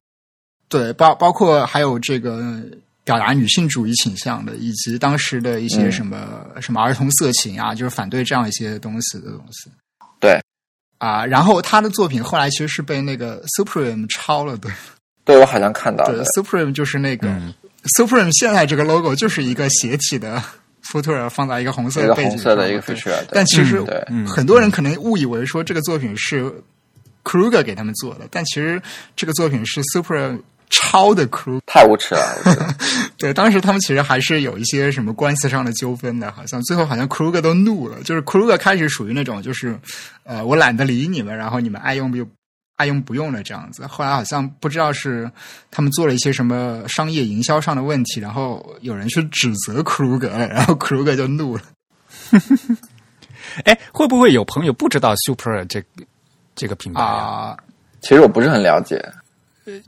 [0.70, 2.64] 对，包包括还有这个
[3.04, 9.70] 表达女性主义倾向的，以及当时的一些嗯什么、什么儿童色情啊，就是反对这样一些东西的东西。
[10.22, 10.40] 对
[10.98, 14.70] 啊，然后他的作品后来其实是被那个 Supreme 抄了的。
[15.26, 17.54] 对我好像看到对，，Supreme 就是那个、嗯。
[17.98, 20.42] Supreme 现在这个 logo 就是一个斜体的
[20.86, 22.96] footer 放在一个红色的背景红色的一个上对。
[22.96, 23.84] feature，对但其实、
[24.26, 26.50] 很多人可能误以为说这个作品是
[27.26, 28.82] Kruger 给他们做的，但其实
[29.16, 31.60] 这个作品是 Supreme 抄的 Kruger。
[31.66, 32.76] 太无耻了，
[33.18, 39.78] 对，当时他们其实还是有一些什么官司上的纠纷的，好像最后好像 Kruger 都怒了，就是 Kruger 开始属于那种就是，
[40.24, 42.26] 呃，我懒得理你们，然后你们爱用不用
[42.84, 43.88] 爱用不用的这样子。
[43.88, 45.32] 后来好像不知道是
[45.72, 51.64] 他们做了一些什么商业营销上的问题，然后有人去指责 Kruger 了，然后 Kruger 就怒了。
[53.66, 55.88] 哎，会不会有朋友不知道 Super 这个
[56.56, 57.56] 这个品牌啊？
[57.56, 57.58] 啊、
[58.02, 59.02] 其实我不是很了解，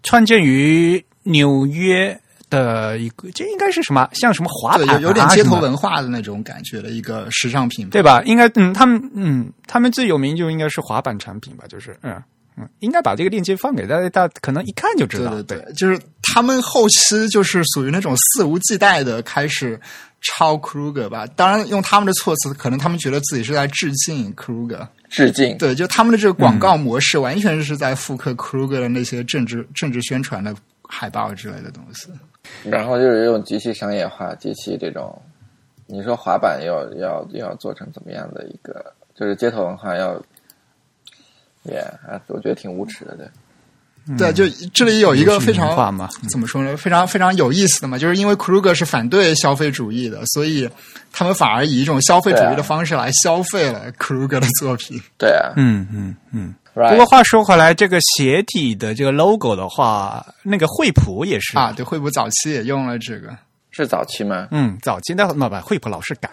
[0.03, 2.17] 创建于纽约
[2.49, 4.07] 的一个，这应该是什么？
[4.13, 8.21] 像什么滑对，板、啊、有有点街头文化的那种感觉的一个时尚品牌，对吧？
[8.23, 12.21] 应该嗯，他们嗯，他们最有名就应该是滑板产品吧，就是嗯
[12.57, 15.31] 嗯，应该把这个链接放给大家，大家可能一看就知道。
[15.31, 15.99] 对对对，就是
[16.33, 19.79] 他们后期就是属于那种肆无忌惮的开始
[20.21, 21.27] 抄 Kruger 吧。
[21.35, 24.87] 当然，用他们的措辞，可能他们觉得自己是在致敬 Kruger。
[25.09, 30.53] 致敬，对，就他们的这个广告模式，完全是在复刻 Kruger 的那些政治政治宣传的
[30.87, 32.09] 海报之类的东西。
[32.63, 35.21] 然后就是用极其商业化、极其这种，
[35.87, 40.21] 你说滑板要要要做成怎么样的一个，就是街头文化要，
[41.65, 43.27] 也、啊，我觉得挺无耻的，对。
[44.19, 46.77] 对，就这里有一个非常嘛怎么说呢？
[46.77, 50.69] 非常非常有意思的嘛，就是因为 Kruger 是反对消费主义的，所以
[51.11, 55.01] 他们反而以一种消费主义的方式来消费了 Kruger 的作品。
[55.17, 56.53] 对啊，嗯嗯嗯。
[56.75, 63.35] right 不过话说回来，这个鞋底的这个 logo 的话，那个惠普也是啊，对，惠普早期也用了这个，
[63.71, 64.47] 是早期吗？
[64.51, 66.29] 嗯，早期的那不惠普老是改，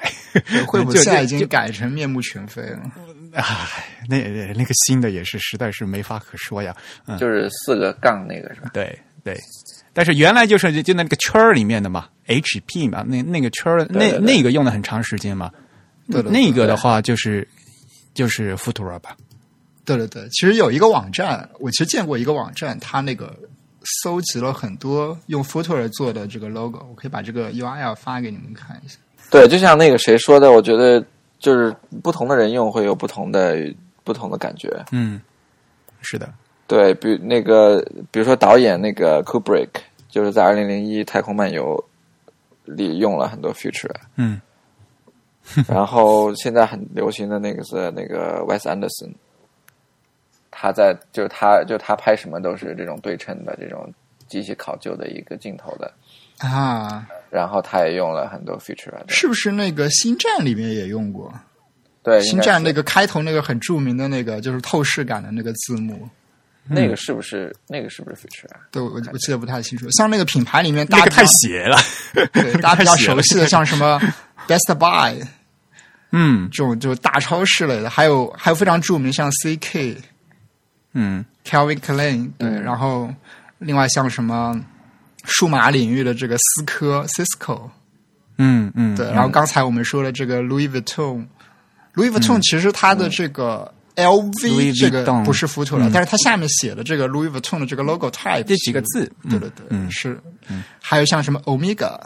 [0.66, 2.80] 惠普现在已经 改成面目全非了。
[3.34, 4.18] 唉，那
[4.54, 6.74] 那个新的也是实在是没法可说呀。
[7.06, 8.70] 嗯，就是四个杠那个是吧？
[8.72, 9.38] 对对，
[9.92, 15.50] 但是原来就是就那个圈儿里面的嘛，HP 嘛，那那个圈儿那对对那个用了很长时间嘛，
[16.08, 17.46] 对对对那个的话就是
[18.14, 19.16] 就是 Futura 吧，
[19.84, 23.34] 对对对，其实有一个网站，我其实见过一个网站，它那个
[24.02, 28.96] 搜集了很多用 Footer 做的这个 logo，我可以把这个 URL 发给你们看一下。
[29.30, 31.02] 对，就像那个谁说的，我觉得
[31.42, 33.56] 就是不同的人用会有不同的
[34.04, 34.70] 不同的感觉。
[34.92, 35.20] 嗯，
[36.00, 36.32] 是的，
[36.68, 39.68] 对，比那个，比如说导演那个 Kubrick，
[40.08, 41.84] 就是在二零零一《太空漫游》
[42.72, 44.40] 里用了很多 feature，嗯。
[45.66, 49.12] 然后现在很流行的那个是那个 Wes Anderson，
[50.52, 53.92] 他在就是他就他拍什么都是这种对称的这种
[54.28, 55.92] 极其考究的一个镜头的，
[56.38, 61.32] 啊，然后他也用了很多 feature，是不是那个星战里面也用过？
[62.02, 66.06] 对，星战那个个开头那个很著名的那个就是透视感的那个字幕，
[66.68, 68.60] 那个是不是那个是不是 feature 啊？
[68.70, 69.90] 对我我记得不太清楚。
[69.92, 71.78] 像那个品牌里面大家那个太邪了，
[72.34, 73.98] 对 大家比较熟悉的，像什么
[74.46, 75.26] Best Buy
[76.10, 79.96] 嗯这种就是大超市类的，还有还有非常著名像 CK。
[80.94, 83.08] 嗯 Calvin Klein，对，嗯然后
[83.58, 84.60] 另外像什么
[85.24, 87.70] 数码领域的这个思科 Cisco，
[88.38, 89.06] 嗯嗯，对。
[89.12, 100.18] 然后刚才我们说了这个 Louis Vuitton，Louis Vuitton 其实它的这个 LV，这个不是糊涂了，但是它下面写的这个 Louis Vuitton 的这个 logo type 这几个字，对对对，是，
[100.80, 101.98] 还有像什么 Omega。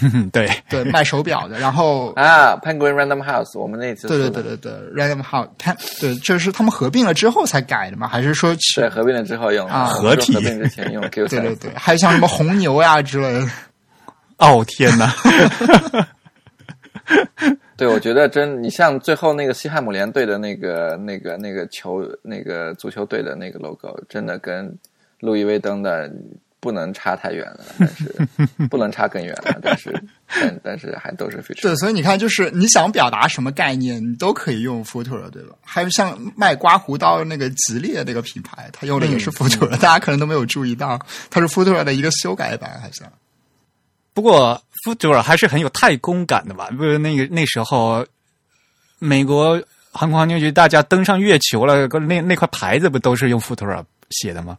[0.32, 8.08] 对，对，卖手表的，然后啊，Penguin Random House，我们那次对对对对对，Random House，它对，这是他们合并了之后才改的吗？
[8.08, 13.46] 还是说对合并了之后用啊合并之前用 Q 对对，对，还有像什么红牛呀之类的。
[14.38, 15.14] 哦天哪，
[17.76, 24.76] 对，我觉得真，你像最后那个西汉姆联队的那个、那个、那个球、那个足球队的那个 logo，真的跟
[25.20, 26.10] 路易威登的
[26.62, 28.28] 不能差太远了，但是
[28.70, 29.92] 不能差更远了，但是
[30.28, 31.60] 但但是还都是 feature。
[31.60, 35.56] 对，所以你看，就是你想表达什么概念，你都可以用 Futura，对吧？
[35.64, 40.96] 还有像卖刮胡刀那个吉列那个品牌，它用的也是 Futura，、大家可能都没有注意到，
[41.30, 43.10] 它是 Futura 的一个修改版，好像。
[44.14, 46.70] 不过 Futura 还是很有太空感的吧？
[46.78, 48.06] 不是那个那时候，
[49.00, 49.60] 美国
[49.90, 54.56] 航空航天局大家登上月球了，那那块牌子不都是用 Futura 写的吗？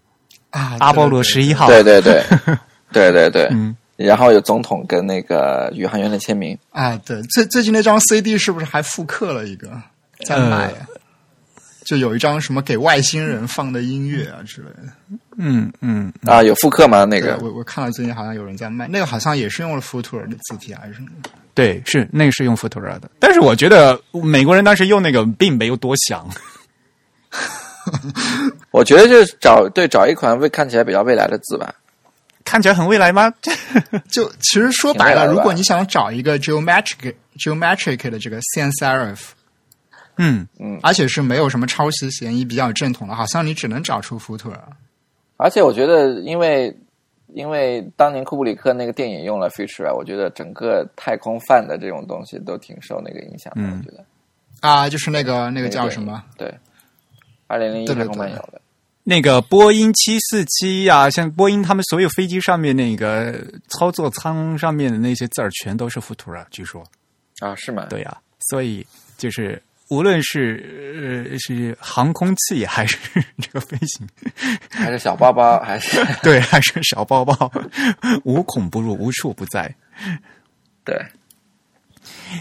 [0.54, 2.24] 啊，阿波罗十一号，对对对
[2.93, 9.70] 对对对，嗯，然后有总统跟那个宇航员的签名，啊，对，最最近那张 CD 是不是还复刻了一个
[10.24, 10.86] 在卖啊？
[11.86, 14.93] 就有一张什么给外星人放的音乐啊之类的。
[15.38, 17.04] 嗯嗯，啊，有复刻吗？
[17.04, 21.08] 那个我我看到最近好像有人在卖，那个好像也是用了 Futura 的字体还是什么。
[21.56, 26.30] 对，是那个是用 Futura 的，但是我觉得美国人当时用那个并没有多想。
[28.71, 31.73] 我觉得就是找对找一款未看起来比较未来的字吧。
[32.45, 33.33] 看起来很未来吗？
[34.11, 39.29] 就其实说白了，如果你想找一个 geometric geometric 的这个 sans serif，
[40.17, 44.59] 嗯嗯，而且是没有什么抄袭嫌疑、比较正统的，好像你只能找出 Futura。
[45.37, 46.75] 而且我觉得，因为
[47.33, 53.61] 因为当年库布里克那个电影用了 feature 啊，我觉得整个太空泛的这种东西都挺受那个影响的。
[53.61, 54.03] 嗯我觉得
[54.59, 56.21] 啊，就是那个那那个叫什么？？
[56.37, 56.53] 对，
[57.54, 58.60] 二零零一对对太空漫游的。
[59.04, 66.84] 那个波音七四七呀，像波音他们所有飞机上面那个操作舱上面的那些字儿，全都是 Futura，据说。
[67.39, 67.86] 啊，是吗？
[67.89, 68.18] 对呀、
[68.49, 68.86] 所以
[69.18, 72.97] 就是无论是呃是航空器还是
[73.39, 74.08] 这个飞行，
[74.72, 77.51] 还是小包包，还是 对，还是小包包，
[78.24, 79.74] 无孔不入，无处不在。
[80.86, 80.97] 对，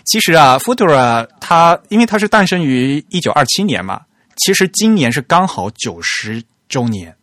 [0.04, 4.00] 其实啊，Futura 它因为它是诞生于一九二七年嘛，
[4.36, 7.14] 其实今年是刚好九十周年。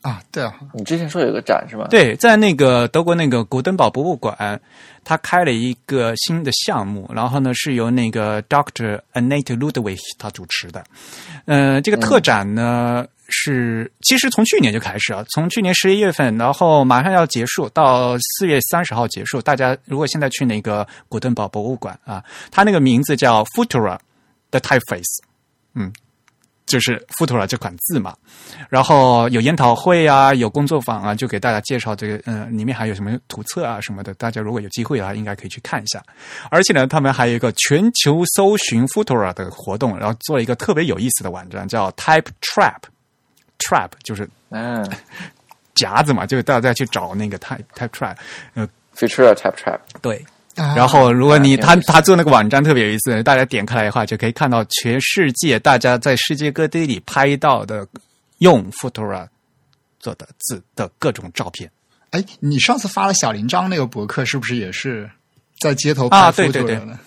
[0.00, 4.58] 啊，对啊，你之前说有个展是吧？，对，在那个德国那个古登堡博物馆，
[5.02, 10.84] 他开了一个新的项目，然后呢是由那个 Doctor Annette Ludwig 他主持的。
[11.46, 19.42] 呃，这个特展呢、是其实从去年就开始了，从去年十一月份，然后马上要结束，到四月三十号结束。
[19.42, 23.98] 大家如果现在去那个古登堡博物馆啊，它那个名字叫 Futura
[24.52, 25.22] 的 Typeface，
[25.74, 25.92] 嗯。
[26.68, 28.14] 就是 Futura 这款字嘛，
[28.68, 36.02] 然后有研讨会啊，有工作坊啊，就给大家介绍这个，嗯、里面还有什么图册啊什么的，大家如果有机会的话，应该可以去看一下。
[36.50, 44.88] 而且呢，他们还有一个全球搜寻 Futura 的活动，然后做了一个特别有意思的网站，叫 Type Trap，Trap 就是嗯
[45.74, 48.16] 夹子嘛，就是大家去找那个 Type Type Trap，
[48.54, 50.37] 呃，，feature type trap，对，啊
[50.76, 57.86] 然后，如果你他他做那个网站特别有意思，大家点开来的话，就可以看到全世界大家在世界各地里拍到的
[58.38, 59.26] 用 Futura
[60.00, 61.70] 做的字的各种照片。
[62.10, 65.10] 哎，你上次发了小铃章那个博客，是不是也是
[65.60, 66.76] 在街头拍啊对对对。
[66.76, 66.98] 的？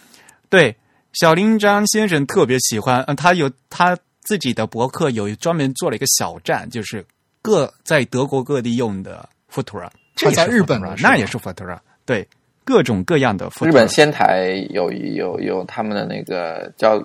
[0.50, 0.76] 对，
[1.14, 7.04] 小林章先生特别喜欢，嗯，他有他自己的博客有专门做了一个小站，就是
[7.42, 12.28] 各在德国各地用的 Futura，这是在日本 Futura，的是吧那也是 Futura，对，
[12.64, 13.50] 各种各样的。
[13.62, 17.00] 日本仙台有有有他们的那个叫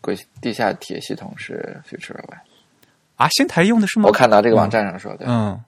[0.00, 2.38] 轨地下铁系统是 feature 吧？
[3.16, 4.06] 啊，仙台用的是吗？
[4.06, 5.60] 我看到这个网站上说的，嗯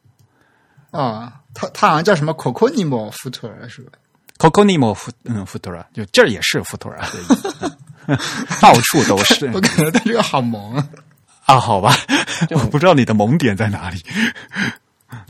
[0.90, 3.92] 啊，他他好像叫什么 Coconimo Futura 是吧
[4.38, 6.98] ？，Coconimo 福嗯 Futura，就这儿也是 Futura
[8.60, 10.88] 到处都是 我感觉他这个好萌啊！
[11.46, 11.94] 啊，好吧，
[12.50, 13.98] 我不知道你的萌点在哪里。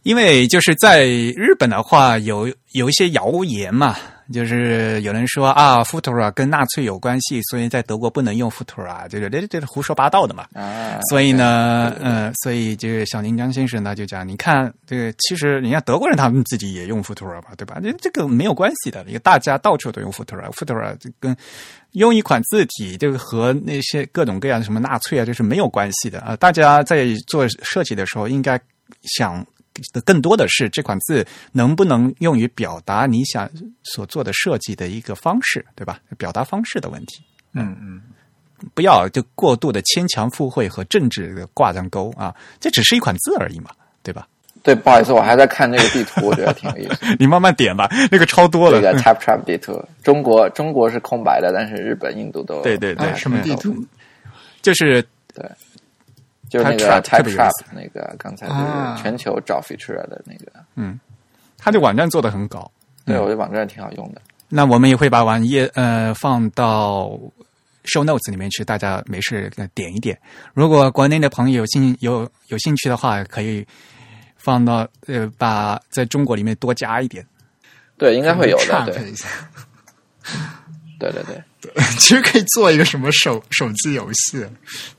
[0.03, 3.97] 因为就是在日本的话，有有一些谣言嘛，
[4.33, 10.47] 就是有人说啊，Futura 跟纳粹有关系，所以在德国不能用 Futura，这个这这是胡说八道的嘛。
[10.55, 17.79] 啊，所以呢，嗯，所以这个小林江先生呢就讲，你看这个，其实人家德国人他们自己也用 Futura 吧，对吧？
[17.83, 21.37] 这这个没有关系的，因为大家到处都用 Futura，Futura 这跟
[21.93, 26.35] 用一款字体，这个和那些各种各样的什么纳粹啊，这是没有关系的啊。
[26.37, 28.59] 大家在做设计的时候，应该
[29.03, 29.45] 想
[29.93, 33.49] 的更多的是这款字能不能用于表达你想
[33.83, 35.99] 所做的设计的一个方式，对吧？
[36.19, 37.23] 表达方式的问题。
[37.55, 38.01] 嗯嗯，
[38.75, 43.71] 不要就过度的牵强附会和政治的挂上钩啊，这只是一款字而已嘛，
[44.03, 44.27] 对吧？
[44.63, 46.97] 对，不好意思，我还在看那个地图，我觉得挺有意思。
[47.19, 48.81] 你慢慢点吧，那个超多了。
[48.81, 53.75] 这个 Tap Trap 地图，中国中国是空白的，但是日本、印度都有对对对啊，什么地图？
[54.63, 55.05] 就是
[56.53, 61.01] 就是那个 Type Trap 那个，刚才啊就是全球找 feature 的那个，嗯，
[61.57, 62.71] 他的网站做的很高。
[63.07, 64.21] 对我的网站挺好用的。
[64.51, 67.19] 那我们也会把网页呃放到
[67.85, 70.19] show notes 里面去，大家没事呃点一点。
[70.53, 73.67] 如果国内的朋友有兴有有兴趣的话，可以
[74.37, 77.27] 放到呃，把在中国里面多加一点。
[77.97, 78.85] 对，应该会有的。
[78.93, 79.13] 对。
[81.01, 81.23] 对对
[81.61, 84.47] 对， 其实可以做一个什么手手机游戏，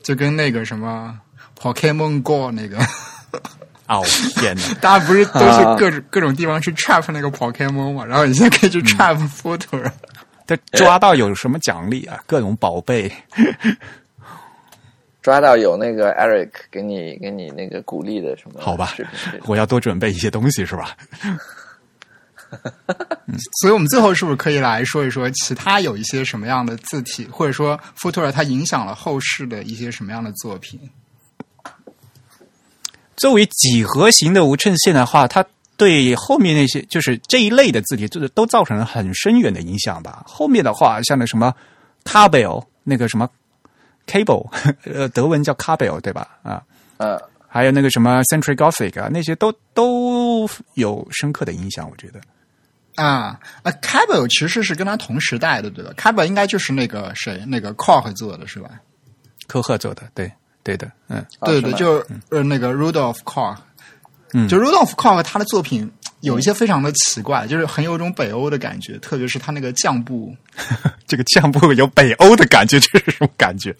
[0.02, 1.18] 就跟那个什么
[1.64, 2.76] Pokemon Go 那个，
[3.88, 4.02] 哦
[4.36, 4.62] 天哪！
[4.82, 8.04] 大家不是都是啊各种、各种地方去 trap 那个 Pokemon 嘛？
[8.04, 9.90] 然后你现在可以去 trap Photo，、
[10.46, 12.22] 他抓到有什么奖励啊？
[12.26, 13.10] 各种宝贝。
[15.22, 18.92] 抓到有那个 Eric 给你给你那个鼓励的什么好吧
[19.46, 20.94] 我要多准备一些东西是吧？
[23.62, 30.78] 所以我们最后是不是可以来说一说其他有一些什么样的字体，或者说 Photo 它影响了后世的一些什么样的作品？
[33.16, 35.44] 作为几何形的无衬线的话，它
[35.76, 40.22] 对后面那些就是这一类的字体，就是都造成了很深远的影响吧。
[40.26, 41.52] 后面的话，像那什么
[42.04, 43.28] Cabell 那个什么
[44.06, 44.48] Cable，
[44.84, 46.28] 呃，德文叫 Cabell 对吧？
[46.42, 46.62] 啊，
[46.98, 52.20] 呃，还有那个什么 Century Gothic 啊，那些都都有深刻的影响，我觉得。
[52.96, 58.70] 啊啊 c a b e 其实是跟他同时代的，对吧 c a b e 应该就是那个谁，那个 Koch 做的是吧？
[59.48, 60.30] 科赫做的，对
[60.64, 63.56] 对的，嗯，对对，就是呃那个 Rudolf Koch，
[64.32, 64.48] 嗯。
[64.48, 65.88] 就 Rudolf Koch 他的作品
[66.22, 70.34] 有一些非常的奇怪，就是很有种北欧的感觉，特别是他那个酱布，
[71.06, 73.76] 这个酱布有北欧的感觉， 这是什么感觉？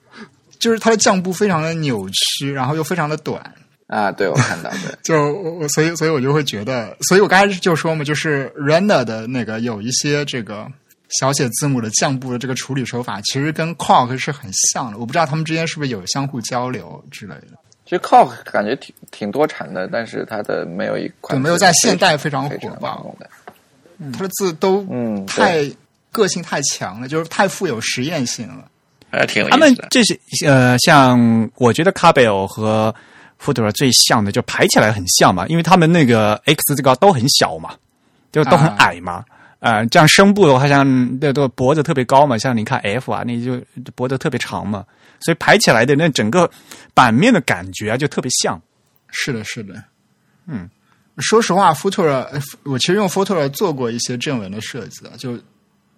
[0.58, 3.42] 就是他的酱布非常的扭曲，然后又非常的短。
[3.88, 10.70] 啊，对我看到对， 就我我所以所以我就会觉得，所以我刚才就说嘛，就是 Render 的那个有一些这个
[11.18, 14.98] 小写字母的降部的这个处理手法，其实跟 Cock 是很像的。
[14.98, 17.58] 我不知道他们之间是不是有相互交流之类的。
[17.84, 23.30] 其实 Cock 感觉挺挺多产的，但是它的没有一款对没有在现代非常火爆成功的。
[24.12, 25.68] 他的字都嗯太
[26.12, 28.64] 个性太强了，就是太富有实验性了。
[29.10, 29.88] 还挺有他们意思的。
[29.90, 30.16] 这些
[30.46, 32.94] 呃，像我觉得 c a b e l 和
[33.38, 37.74] f o t o 最像的，就排起来很像嘛，因为他们那个 X 这个都很小嘛，
[38.30, 39.24] 就都很啊矮嘛。
[39.60, 43.62] 呃，这样声部的话，像那个脖子特别高嘛，像你看 F 啊，那就
[43.94, 44.84] 脖子特别长嘛，
[45.20, 46.50] 所以排起来的那整个
[46.94, 48.60] 版面的感觉啊，就特别像。
[49.08, 49.74] 是的，是的，
[50.46, 50.68] 嗯。
[51.18, 52.26] 说实话 f o t o
[52.62, 55.36] 我其实用 f o t o 做过一些正文的设计的，就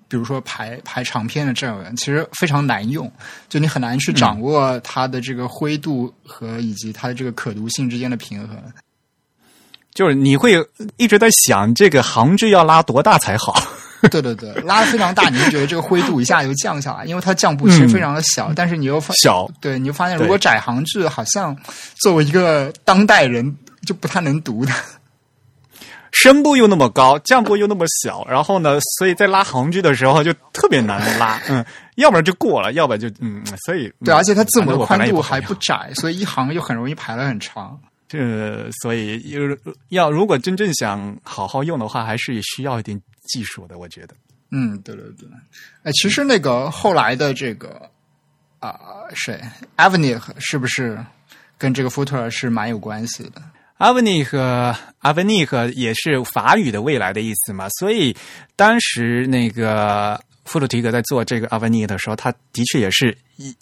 [0.08, 3.10] 比如说排排长篇的正文，其实非常难用，
[3.48, 8.58] 就你很难去掌握它的这个灰度和以及它的这个可读性之间的平衡。
[9.94, 10.54] 就是你会
[10.96, 13.54] 一直在想这个行距要拉多大才好。
[14.10, 21.56] 对对对，拉的非常大，你就觉得这个灰度一下就降下来，因为它降步其实非常的小，但是你又发小对，你就发现如果窄行距，好像
[22.00, 23.56] 作为一个当代人
[23.86, 24.72] 就不太能读的。
[26.10, 31.64] 声部又那么高，降部又那么小，然后呢，所以在拉行距的时候就特别难拉，嗯，
[31.94, 37.78] 要不然就过了，要不然就嗯，所以对，而且它字母的宽度度还不窄，所以一行就很容易排的很长。
[38.12, 39.34] 这，所以
[39.88, 44.14] 要如果真正想好好用的话，还是需要一点技术的，我觉得。
[44.50, 45.26] 嗯，对对对。
[45.82, 47.90] 哎，其实那个后来的这个
[48.58, 48.78] 啊、
[49.14, 49.40] 谁
[49.76, 51.02] a v e n i 是不是
[51.56, 53.40] 跟这个 Footer 是蛮有关系的？
[53.78, 58.14] 阿维尼和阿维尼和也是法语的未来的意思嘛，所以
[58.54, 63.56] 当时那个弗鲁提格在做这个阿维尼的时候，他的确也是一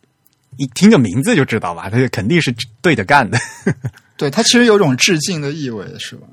[0.57, 2.53] 一听个名字就知道吧，他就肯定是
[2.83, 3.39] 对着干的。
[4.21, 6.27] 对，它其实有种致敬的意味，是吧？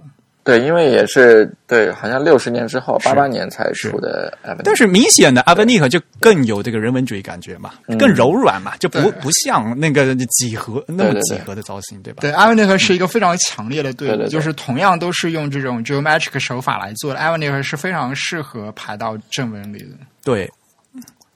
[0.43, 4.37] 对，因为也是对，好像六十年之后，八八年才出的。
[4.63, 12.21] 但是明显的阿维尼和就更有这个人文主义感觉嘛，嗯更柔软嘛，就不不像那个几何那么几何的造型，对吧？
[12.21, 19.97] 对 a v e n i 是一个非常强烈的对就是同样都是用这种 geometric 手法来做的 a v e n i 是非常适合排到正文里的。
[20.23, 20.49] 对，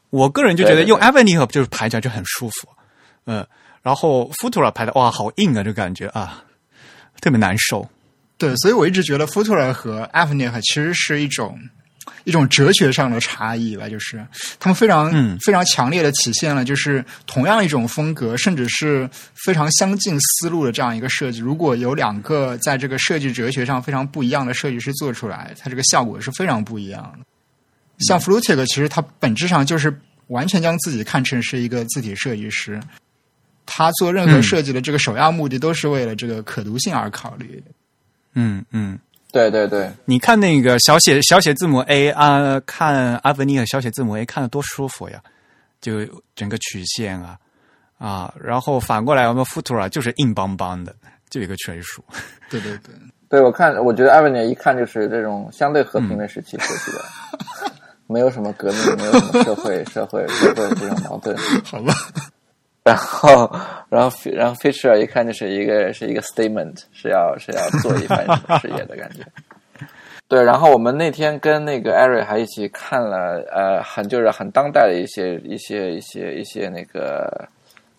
[0.10, 2.70] 我个人就觉得用 Avenue 就是排起来就很舒服，
[3.26, 3.46] 嗯，
[3.82, 6.44] 然后 Futura 拍的哇好硬啊，这感觉啊
[7.22, 7.88] 特别难受。
[8.38, 11.60] 对，所以我一直觉得 Futura 和 a v e n i 其实是一种
[12.24, 14.26] 一种哲学上的差异吧，就是
[14.60, 19.08] 他们非常、嗯非常强烈的体现了，就是同样一种风格，甚至是
[19.46, 21.40] 非常相近思路的这样一个设计。
[21.40, 27.26] 如果有两个在这个设计哲学上非常不一样的设计师做出来，它这个效果是非常不一样的。
[28.00, 29.96] 像 Flutic，其实它本质上就是
[30.28, 32.82] 完全将自己看成是一个字体设计师，
[33.74, 37.64] 他做任何嗯设计的这个首要目的都是为了这个可读性而考虑。
[38.34, 39.00] 嗯嗯，
[39.32, 45.22] 对对对，你看那个小写小写字母 A 啊，看 Avenue 小写字母 A 看的多舒服呀，
[45.80, 47.38] 就整个曲线啊
[47.98, 50.94] 啊，然后反过来我们 Futura 就是硬邦邦的，
[51.30, 52.04] 就一个权属。
[52.50, 52.94] 对对对。
[53.30, 57.72] 对我看，我觉得 Avenue 一看就是这种相对和平的时期设计的，
[58.06, 61.34] 没有什么革命，没有什么社会社会社会这种矛盾。
[61.64, 61.94] 好吧，
[62.84, 63.50] 然后，
[63.90, 69.24] 然后，然后 feature 一看就是一个是一个 statement，是要是要做一番什么事业的感觉。
[70.28, 77.48] 对，然后我们那天跟那个艾瑞还一起看了，呃，很就是很当代的一些一些一些一些那个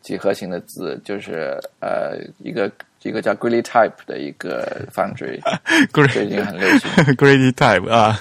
[0.01, 2.71] 几何形的字，就是呃一个
[3.03, 5.39] 一个叫 Greeley Type 的一个 foundry，
[6.11, 8.19] 最近很流行 Greedy Type 啊，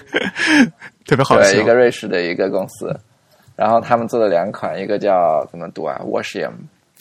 [1.07, 1.63] 特别好对，一。
[1.63, 2.93] 个瑞士的一个公司，
[3.55, 6.51] 然后他们做了两款，一个叫怎么读啊，Washim，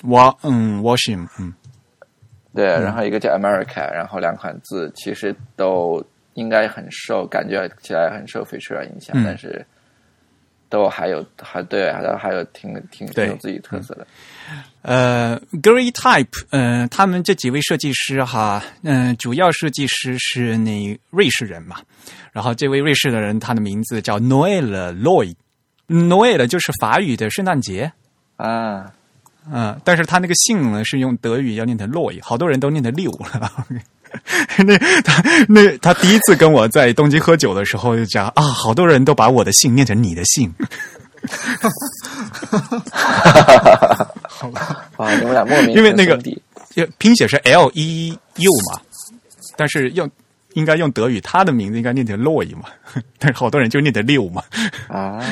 [0.02, 1.54] 我嗯，Washing，嗯，
[2.54, 6.04] 对，然后一个叫 America，然后两款字其实都
[6.34, 9.24] 应该很受，感觉起来很受 Fisher 影响，嗯。
[9.24, 9.64] 但是
[10.68, 14.06] 都还有还对，还还有挺挺挺有自己特色的。
[14.82, 21.78] 呃 g r e y Type，嗯、他们这几位设计师哈，嗯、主要设计师是那瑞士人嘛，
[22.32, 24.92] 然后这位瑞士的人，他的名字叫 Noel
[25.90, 27.92] Lloyd，Noel 就是法语的圣诞节，
[28.36, 28.92] 啊，
[29.50, 33.52] 嗯，但是他那个姓呢是用德语要念成洛伊，好多人都念成六了。
[34.66, 40.52] 那他那他第一次跟我在东京喝酒的时候就讲啊，好多人都把我的姓念成你的姓。
[44.96, 46.18] 哇， 你们俩莫名因为那个
[46.98, 48.80] 拼写是 L E U 嘛，
[49.56, 50.10] 但是用
[50.54, 52.64] 应该用德语，他的名字应该念成洛伊嘛，
[53.18, 54.42] 但是好多人就念成六嘛。
[54.88, 55.22] 啊，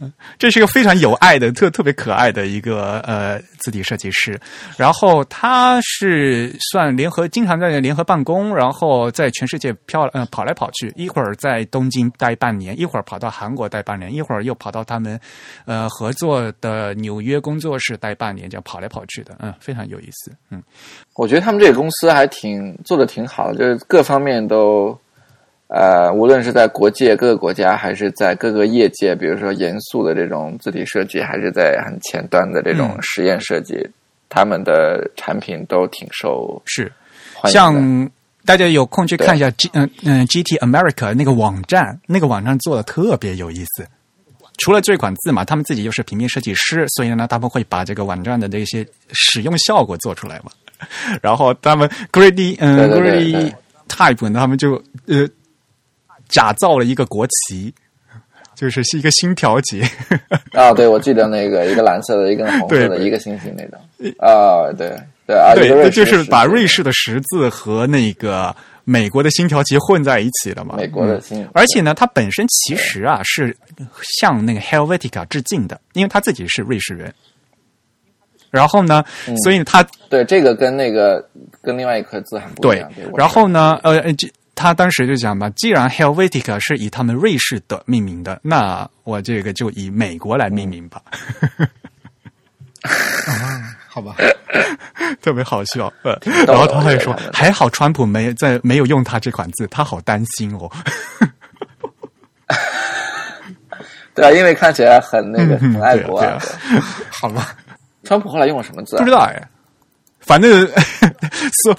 [0.38, 4.40] 这是一个非常有爱的、特特别可爱的一个呃字体设计师。
[4.76, 15.20] 然后他是算联合，经常在联合办公，然后在全世界飘呃跑来跑去，一会儿在东京待半年，一会儿跑到韩国待半年，一会儿又跑到他们
[15.66, 20.62] 呃合作的纽约工作室待半年，这样跑来跑去的，嗯，非常有意思，嗯。
[21.16, 24.98] 我觉得他们这个公司还挺做的挺好，就是各方面都，
[25.72, 33.88] 呃，无论是在国界各个国家，还是在各个业界，比如说严肃的这种字体设计，还是在很前端的这种嗯实验设计，
[34.28, 36.90] 他们的产品都挺受是。
[37.44, 38.10] 像
[38.44, 43.86] 大家有空去看一下 G 嗯嗯 GT America 那个网站，那个网站做的特别有意思。
[44.58, 50.50] 除了这款字嘛，他们自己又是平面设计师，所以呢，他们会把这个网站的这些使用效果做出来嘛。
[51.22, 53.54] 然后他们 Grady 嗯对对对 Grady 对
[53.88, 54.72] Type 呢，他们就
[55.06, 55.26] 呃
[56.30, 57.72] 假造了一个国旗，
[58.54, 59.82] 就是是一个星条旗。
[60.52, 63.78] 啊，对，我记得那个一个蓝色的，一个红色的，一个星星那种。
[64.18, 64.96] 啊，对
[65.26, 68.54] 对啊，对就是把瑞士的十字和那个
[68.84, 70.74] 美国的星条旗混在一起了嘛。
[70.76, 73.56] 美国的嗯星，而且呢，它本身其实啊是
[74.20, 77.12] 向那个 Helvetica 致敬的，因为他自己是瑞士人。
[78.50, 81.24] 然后呢，嗯所以他对这个跟那个
[81.62, 82.90] 跟另外一颗字很不一对样。
[83.16, 84.28] 然后呢，呃，这
[84.60, 91.00] 他当时就讲嘛，既然 Helvetica 是以他们瑞士的命名的，那我这个就以美国来命名吧，
[93.88, 94.14] 好吧，
[95.22, 95.90] 特别好笑。
[96.02, 96.14] 呃，
[96.46, 100.70] 然后他还说还好川普没在没有用他这款字，他好担心哦。
[104.14, 106.78] 对啊，因为看起来很那个嗯很爱国对啊对
[107.10, 107.56] 好吧，
[108.04, 109.00] 川普后来用了什么字啊？
[109.00, 109.42] 不知道哎，
[110.20, 110.66] 反正
[111.64, 111.76] 所。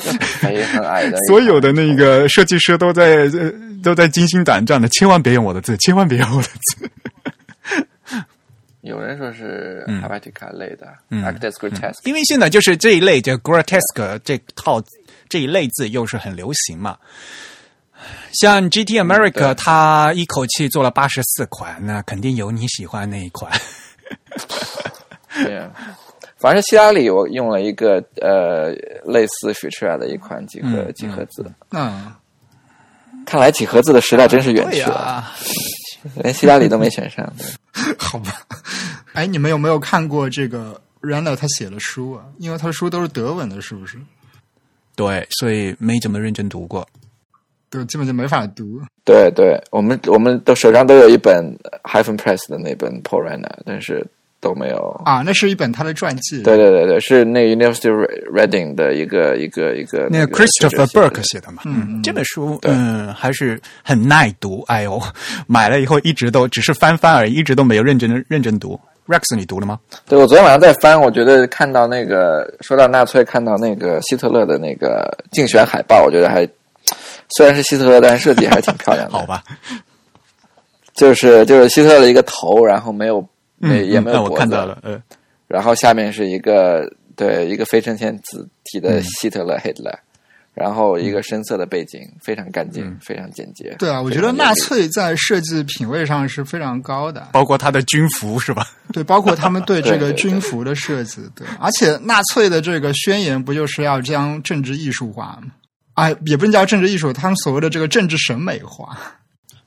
[1.28, 3.52] 所有的那个设计师都在呃
[3.84, 6.90] 都在惊心胆战的，千万别用我的字，千万别用我的字。
[8.82, 14.82] 有人说是嗯 Helvetica 类的嗯 a c t e s grotesque，因为现在就是这一类就 grotesque 这套
[15.30, 16.98] 这一类字又是很流行嘛。
[18.34, 23.52] 像 GT America，、对它一口气做了八十四款，那肯定有你喜欢那一款。
[25.46, 25.62] 对。
[26.42, 28.72] 反正希拉里我用了一个呃
[29.06, 32.12] 类似 Futura 的一款几何嗯几何字，嗯，
[33.26, 35.32] 看来几何字的时代真是远去了，呀，
[36.24, 37.32] 连希拉里都没选上。
[37.98, 38.32] 好吧。
[39.14, 42.26] 哎，你们有没有看过这个 Randall 他写的书啊？
[42.40, 43.98] 因为他的书都是德文的，是不是？
[44.96, 46.88] 对，所以没怎么认真读过。
[47.70, 48.82] 对，基本就没法读。
[49.06, 51.46] 对对，我们我们都手上都有一本
[51.84, 54.06] Hyphen Press 的那本 Paul Rana，但是
[54.42, 55.02] 都没有。
[55.06, 56.42] 啊，那是一本他的传记。
[56.42, 58.02] 对对对对，是那个 University of
[58.36, 64.64] Reading 的一个一个一个那个 Christopher Burke 写的嘛，嗯嗯，这本书嗯还是很耐读。
[64.68, 65.00] 哎呦，
[65.48, 68.78] 买了以后一直都只是翻翻而已，一直都没有认真的认真读。
[69.08, 69.80] Rex，你读了吗？
[70.08, 76.48] 对我昨天晚上在翻，我觉得看到那个说到纳粹，看到那个希特勒的那个竞选海报，我觉得还
[77.36, 79.14] 虽然是希特勒，但是设计还挺漂亮的。
[79.18, 79.44] 好，吧，
[80.94, 83.28] 就是就是希特勒的一个头，然后没有没、
[83.62, 85.02] 嗯，也我脖子，看到了，嗯，
[85.48, 89.94] 然后下面是一个对一个非正线字体的嗯希特勒 Hitler，
[90.54, 93.76] 然后一个深色的背景，非常干净，非常简洁。
[93.80, 98.66] 对啊，我觉得纳粹在设计品味上是非常高的，包括他的军服是吧？
[98.92, 105.52] 对，包括他们对 这个军服的设计，对，而且纳粹的这个宣言不就是要将政治艺术化吗？
[105.96, 108.98] 哎，也不能叫政治艺术，他们所谓的这个政治审美化。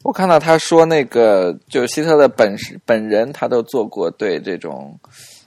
[0.05, 2.55] 我看到他说那个，就是希特勒本
[2.85, 4.97] 本人，他都做过对这种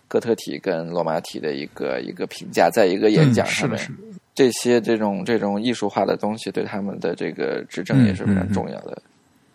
[0.08, 3.98] 哥特体跟罗马体的一个一个评价，在一个演讲嗯是的，上面，是的。
[4.34, 9.00] 这些这种这种艺术化的东西对他们的这个执政也是非常重要的。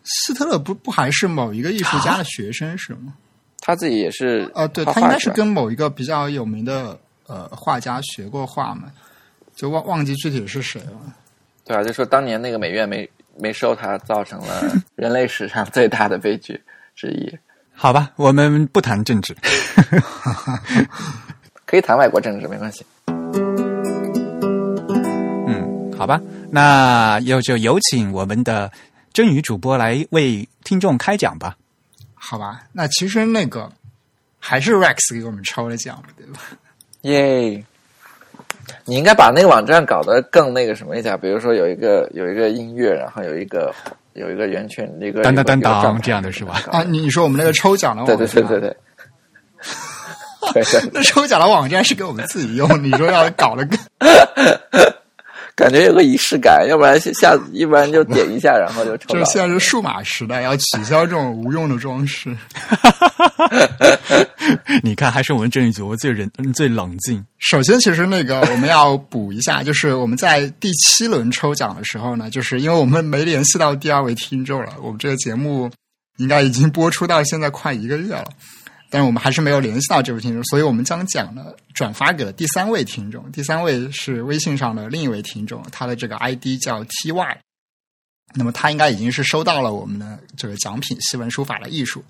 [0.05, 3.13] 希特勒不不还是某一个艺术家的学生是吗？
[3.59, 6.97] 他自己也是啊，对他他应该是跟某一个比较有名的
[7.27, 8.91] 呃画家学过画嘛，
[9.53, 11.13] 就忘忘记具体是谁了。
[11.65, 16.59] 对啊，就说当年那个美院没没收他，造成了 人类史上最大的悲剧
[16.95, 17.37] 之一。
[17.73, 19.35] 好吧，我们不谈政治。
[21.65, 22.85] 可以谈外国政治没关系。
[25.47, 28.71] 嗯，好吧，那要就有请我们的
[29.11, 31.57] 真宇主播来为听众开讲吧。
[32.13, 33.71] 好吧，那其实那个
[34.37, 36.39] 还是 Rex 给我们抽了奖，对吧？
[37.01, 37.65] 耶！
[38.85, 43.73] 你应该把那个网站搞得更那个什么一点，比如说有一个有一个音乐，然后有一个
[44.13, 46.61] 有一个圆圈，一个当当当当这样的是吧？
[46.71, 48.75] 啊，你你说我们那个抽奖的网站，对对对对，
[50.53, 53.79] 对对， 那抽奖的网站是给我们自己用，你说要搞得更
[55.55, 62.35] 感觉有个仪式感，要不然下一般就点一下， 然后就抽就是现在是数码时代，要取消这种无用的装饰。
[64.81, 67.23] 你看，还是我们郑宇主播最人最冷静。
[67.37, 75.69] 首先，其实那个我们要补一下， 就是我们在第七轮抽奖的时候呢，就是因为我们没联系到第二位听众了，我们这个节目
[76.17, 78.25] 应该已经播出到现在快一个月了，
[78.93, 87.37] 但是我们还是没有联系到这位听众，所以我们将奖呢转发给了第三位听众，第三位是微信上的另一位听众，他的这个 ID 叫 TY。
[88.35, 92.01] 那么他应该已经是收到了我们的这个奖品《西文书法的艺术》，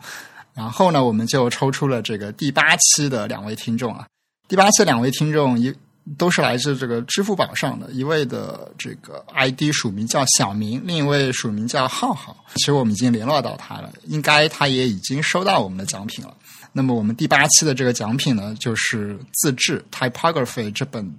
[0.53, 4.05] 然后呢，我们就抽出了这个第八期的两位听众啊。
[4.49, 5.73] 第八期两位听众一
[6.17, 12.35] 都是来自这个支付宝上的，一位的这个 ID 署名叫小明，另一位署名叫浩浩。
[12.55, 16.35] 其实我们已经联络到他了，应该他也已经收到我们的奖品了。
[16.73, 21.09] 那么我们第八期的这个奖品呢，就是自制 Typography 这本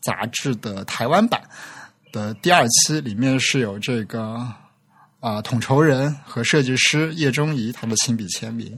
[0.00, 1.40] 杂志的台湾版
[2.12, 4.44] 的第二期，里面是有这个
[5.20, 8.76] 啊、统筹人和设计师叶中仪他的亲笔签名。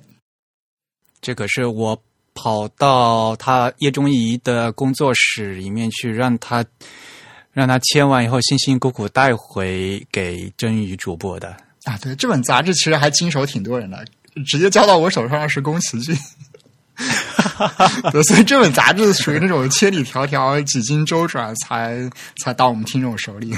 [1.21, 2.03] 这可是我
[2.35, 6.63] 跑到他叶中仪的工作室里面去，让他
[7.53, 11.57] 让他签完以后，辛辛苦苦带回给真宇主播的。
[11.85, 14.05] 啊，对，这本杂志其实还经手挺多人的，
[14.47, 16.17] 直接交到我手上的是宫崎骏。
[18.13, 23.57] 对，所以这本杂志属于那种千里迢迢、几经周转才才到我们听众手里。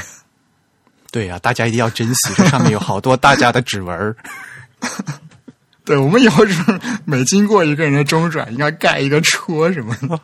[1.12, 4.16] 对呀、大家一定要珍惜，这上面有好多大家的指纹儿。
[5.84, 6.62] 对，我们以后就是
[7.04, 10.20] 每经过一个人的中转，应该盖一个戳什么的。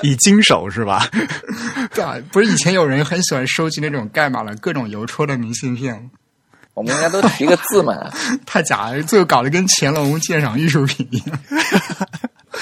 [0.02, 1.06] 以经手是吧？
[1.92, 6.10] 对啊，不是以前有人很喜欢收集那种盖满了各种邮戳的明信片吗，
[6.80, 8.10] 我们应该都提个字嘛。
[8.46, 11.38] 太假了，最后搞得跟乾隆鉴赏艺术品一样。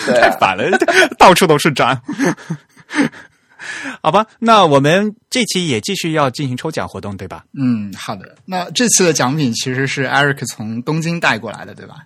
[0.07, 0.77] 对啊，太反了，
[1.17, 1.97] 到处都是章。
[4.03, 7.45] 好吧，那我们这期也继续要进行抽奖活动，对吧？
[7.57, 8.35] 嗯，好的。
[8.45, 11.97] 那这次的奖品其实是 Eric 从东京带过来的，对吧？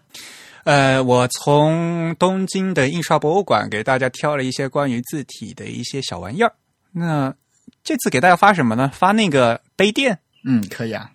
[0.65, 6.53] 呃，我从东京的印刷博物馆给大家挑了一些关于字体的一些小玩意儿。
[6.93, 7.33] 那
[7.83, 8.91] 这次给大家发什么呢？
[8.95, 11.11] 发那个杯垫嗯，可以啊。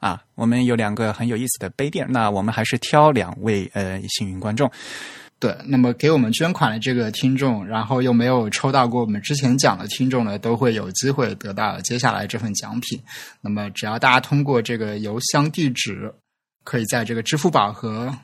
[0.00, 2.04] 啊，我们有两个很有意思的杯垫。
[2.10, 4.68] 那我们还是挑两位呃幸运观众。
[5.38, 13.00] 对，那么给我们捐款的这个听众，然后又没有抽到过我们之前讲的听众呢，都会有机会得到接下来这份奖品。
[13.40, 16.12] 那么只要大家通过这个邮箱地址，
[16.62, 18.14] 可以在这个支付宝和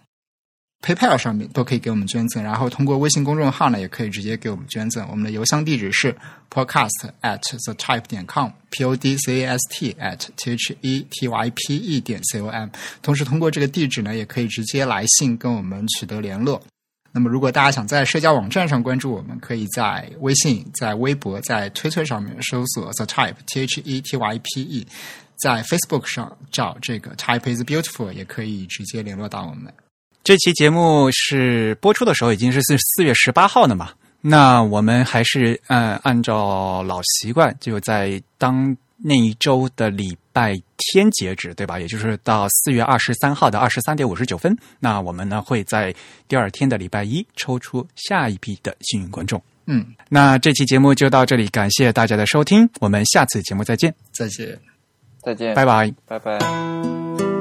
[0.82, 5.04] PayPal 上面都可以给我们捐赠，然后通过微信公众号呢，也可以直接给我们捐赠。
[5.10, 6.14] 我们的邮箱地址是
[6.48, 10.76] podcast at the type 点 com，p o d c a s t at t h
[10.82, 12.68] e t y p e 点 c o m。
[13.02, 16.62] 同时通过这个地址呢，也可以直接来信跟我们取得联络。
[17.10, 24.86] 那么，如果大家想在社交网站上关注我们，可以在微信、在微博、在推特上面搜索 the type t h e t y p e，
[25.36, 29.72] 在 Facebook 上找这个 type is beautiful，也可以直接联络到我们。
[30.26, 33.90] 这期节目是播出的时候已经是四四月十八号了嘛？
[34.20, 41.78] 那我们还是呃按照老习惯，就在当那一周的礼拜天截止，对吧？
[41.78, 44.52] 也就是到四月二十三号的二十三点五十九分。
[44.80, 45.94] 那我们呢会在
[46.26, 49.40] 第二天的礼拜一抽出下一批的幸运观众。
[49.66, 54.58] 嗯，那这期节目就到这里，感谢大家的收听，我们下次节目再见，再见。
[55.22, 55.94] 再见，拜拜。
[56.04, 57.35] 拜拜。